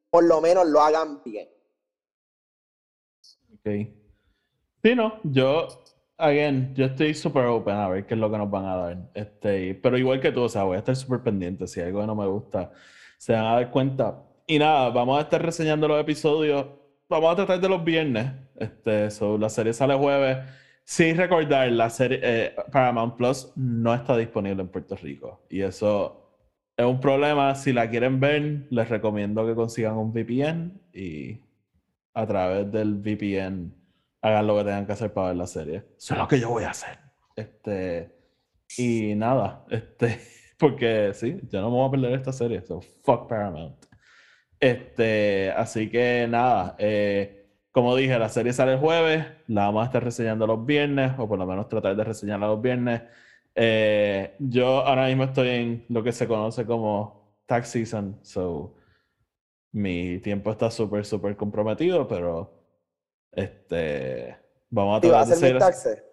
[0.09, 1.47] por lo menos lo hagan bien.
[3.53, 3.87] Ok.
[4.83, 5.67] Sí, no, yo
[6.17, 8.97] again, yo estoy súper open a ver qué es lo que nos van a dar.
[9.13, 11.67] Este, pero igual que tú, o sea, voy a estar súper pendiente.
[11.67, 12.71] Si algo no me gusta,
[13.17, 14.23] se van a dar cuenta.
[14.47, 16.65] Y nada, vamos a estar reseñando los episodios.
[17.09, 18.31] Vamos a tratar de los viernes.
[18.55, 20.37] Este, so, la serie sale jueves.
[20.85, 25.45] Sin recordar, la serie eh, Paramount Plus no está disponible en Puerto Rico.
[25.49, 26.23] Y eso
[26.75, 27.55] es un problema.
[27.55, 31.39] Si la quieren ver, les recomiendo que consigan un VPN y
[32.13, 33.73] a través del VPN
[34.21, 35.83] hagan lo que tengan que hacer para ver la serie.
[35.97, 36.97] Eso es lo que yo voy a hacer.
[37.35, 38.11] Este,
[38.77, 40.19] y nada, este,
[40.57, 42.61] porque sí, yo no me voy a perder esta serie.
[42.61, 43.85] So, fuck Paramount.
[44.59, 47.42] Este, así que nada, eh,
[47.73, 51.27] como dije, la serie sale el jueves, la vamos a estar reseñando los viernes, o
[51.27, 53.01] por lo menos tratar de reseñarla los viernes.
[53.55, 58.75] Eh, yo ahora mismo estoy en lo que se conoce como tax season, so
[59.71, 62.63] mi tiempo está súper, súper comprometido, pero
[63.31, 64.37] este.
[64.69, 65.57] Vamos a tratar de hacer.
[65.57, 66.03] taxes?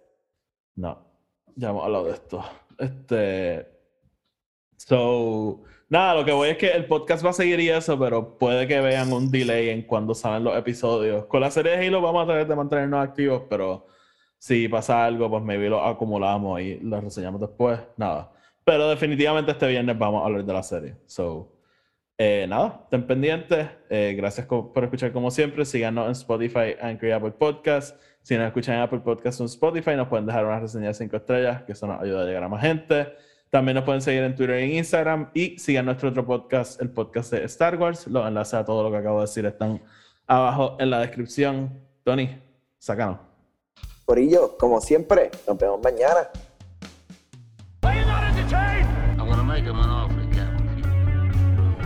[0.75, 0.97] No,
[1.55, 2.43] ya hemos hablado de esto.
[2.79, 3.70] Este.
[4.87, 5.61] So.
[5.89, 8.65] Nada, lo que voy es que el podcast va a seguir y eso, pero puede
[8.65, 11.25] que vean un delay en cuando salen los episodios.
[11.25, 13.87] Con la serie de Halo vamos a tratar de mantenernos activos, pero
[14.37, 17.77] si pasa algo, pues maybe lo acumulamos y lo reseñamos después.
[17.97, 18.31] Nada.
[18.63, 20.95] Pero definitivamente este viernes vamos a hablar de la serie.
[21.05, 21.51] So,
[22.17, 23.67] eh, nada, estén pendientes.
[23.89, 25.65] Eh, gracias por escuchar como siempre.
[25.65, 28.01] Síganos en Spotify, Anchor y Apple Podcast.
[28.21, 30.93] Si nos escuchan en Apple Podcast o en Spotify, nos pueden dejar una reseña de
[30.93, 33.07] 5 estrellas, que eso nos ayuda a llegar a más gente.
[33.51, 35.29] También nos pueden seguir en Twitter e Instagram.
[35.33, 38.07] Y sigan nuestro otro podcast, el podcast de Star Wars.
[38.07, 39.81] Los enlaces a todo lo que acabo de decir están
[40.25, 41.77] abajo en la descripción.
[42.05, 42.41] Tony,
[42.79, 43.19] sácanos.
[44.05, 46.29] Corillo, como siempre, nos vemos mañana.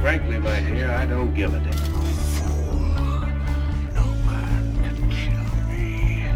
[0.02, 1.74] Frankly, my dear, I don't give a damn.
[2.38, 2.78] Fool.
[3.96, 6.30] No man can kill me.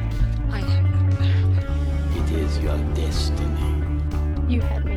[0.50, 2.18] I am no man.
[2.18, 3.70] It is your destiny.
[4.48, 4.89] You have